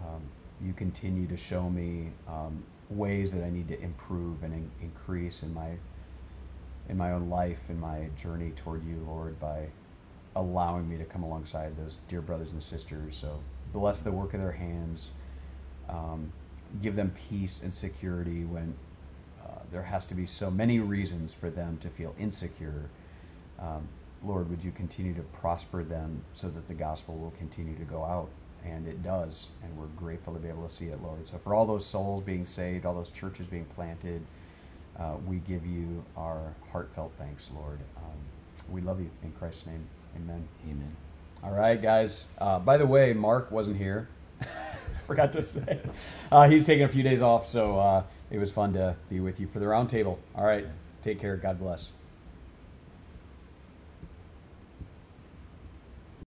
Um, 0.00 0.22
you 0.60 0.72
continue 0.72 1.28
to 1.28 1.36
show 1.36 1.70
me 1.70 2.10
um, 2.26 2.64
ways 2.88 3.30
that 3.30 3.44
I 3.44 3.50
need 3.50 3.68
to 3.68 3.80
improve 3.80 4.42
and 4.42 4.52
in- 4.52 4.70
increase 4.82 5.44
in 5.44 5.54
my 5.54 5.74
in 6.88 6.96
my 6.98 7.12
own 7.12 7.30
life 7.30 7.60
in 7.68 7.78
my 7.78 8.08
journey 8.20 8.50
toward 8.56 8.84
you, 8.84 9.04
Lord, 9.06 9.38
by 9.38 9.68
allowing 10.34 10.88
me 10.88 10.96
to 10.96 11.04
come 11.04 11.22
alongside 11.22 11.76
those 11.76 11.98
dear 12.08 12.20
brothers 12.20 12.50
and 12.50 12.60
sisters. 12.60 13.16
So 13.16 13.42
bless 13.72 14.00
the 14.00 14.10
work 14.10 14.34
of 14.34 14.40
their 14.40 14.52
hands. 14.52 15.10
Um, 15.88 16.32
give 16.82 16.96
them 16.96 17.14
peace 17.28 17.62
and 17.62 17.72
security 17.72 18.44
when 18.44 18.74
there 19.72 19.84
has 19.84 20.06
to 20.06 20.14
be 20.14 20.26
so 20.26 20.50
many 20.50 20.78
reasons 20.78 21.34
for 21.34 21.50
them 21.50 21.78
to 21.82 21.88
feel 21.88 22.14
insecure. 22.18 22.90
Um, 23.58 23.88
Lord, 24.24 24.50
would 24.50 24.64
you 24.64 24.70
continue 24.70 25.14
to 25.14 25.22
prosper 25.22 25.82
them 25.82 26.24
so 26.32 26.48
that 26.48 26.68
the 26.68 26.74
gospel 26.74 27.16
will 27.16 27.32
continue 27.32 27.76
to 27.76 27.84
go 27.84 28.04
out? 28.04 28.28
And 28.64 28.86
it 28.86 29.02
does, 29.02 29.46
and 29.62 29.78
we're 29.78 29.86
grateful 29.86 30.34
to 30.34 30.38
be 30.38 30.48
able 30.48 30.68
to 30.68 30.74
see 30.74 30.86
it, 30.86 31.02
Lord. 31.02 31.26
So, 31.26 31.38
for 31.38 31.54
all 31.54 31.64
those 31.64 31.86
souls 31.86 32.22
being 32.22 32.44
saved, 32.44 32.84
all 32.84 32.94
those 32.94 33.10
churches 33.10 33.46
being 33.46 33.64
planted, 33.64 34.20
uh, 34.98 35.14
we 35.26 35.36
give 35.36 35.64
you 35.64 36.04
our 36.14 36.54
heartfelt 36.70 37.12
thanks, 37.16 37.50
Lord. 37.54 37.78
Um, 37.96 38.18
we 38.70 38.82
love 38.82 39.00
you. 39.00 39.10
In 39.22 39.32
Christ's 39.32 39.64
name, 39.64 39.86
amen. 40.14 40.46
Amen. 40.68 40.94
All 41.42 41.52
right, 41.52 41.80
guys. 41.80 42.26
Uh, 42.38 42.58
by 42.58 42.76
the 42.76 42.86
way, 42.86 43.14
Mark 43.14 43.50
wasn't 43.50 43.78
here. 43.78 44.08
Forgot 45.06 45.32
to 45.32 45.42
say. 45.42 45.80
Uh, 46.30 46.46
he's 46.46 46.66
taking 46.66 46.84
a 46.84 46.88
few 46.88 47.02
days 47.02 47.22
off, 47.22 47.48
so 47.48 47.78
uh, 47.78 48.02
it 48.30 48.38
was 48.38 48.52
fun 48.52 48.72
to 48.74 48.96
be 49.08 49.20
with 49.20 49.40
you 49.40 49.46
for 49.46 49.58
the 49.58 49.66
roundtable. 49.66 50.18
All 50.34 50.44
right. 50.44 50.66
Take 51.02 51.20
care. 51.20 51.36
God 51.36 51.58
bless. 51.58 51.92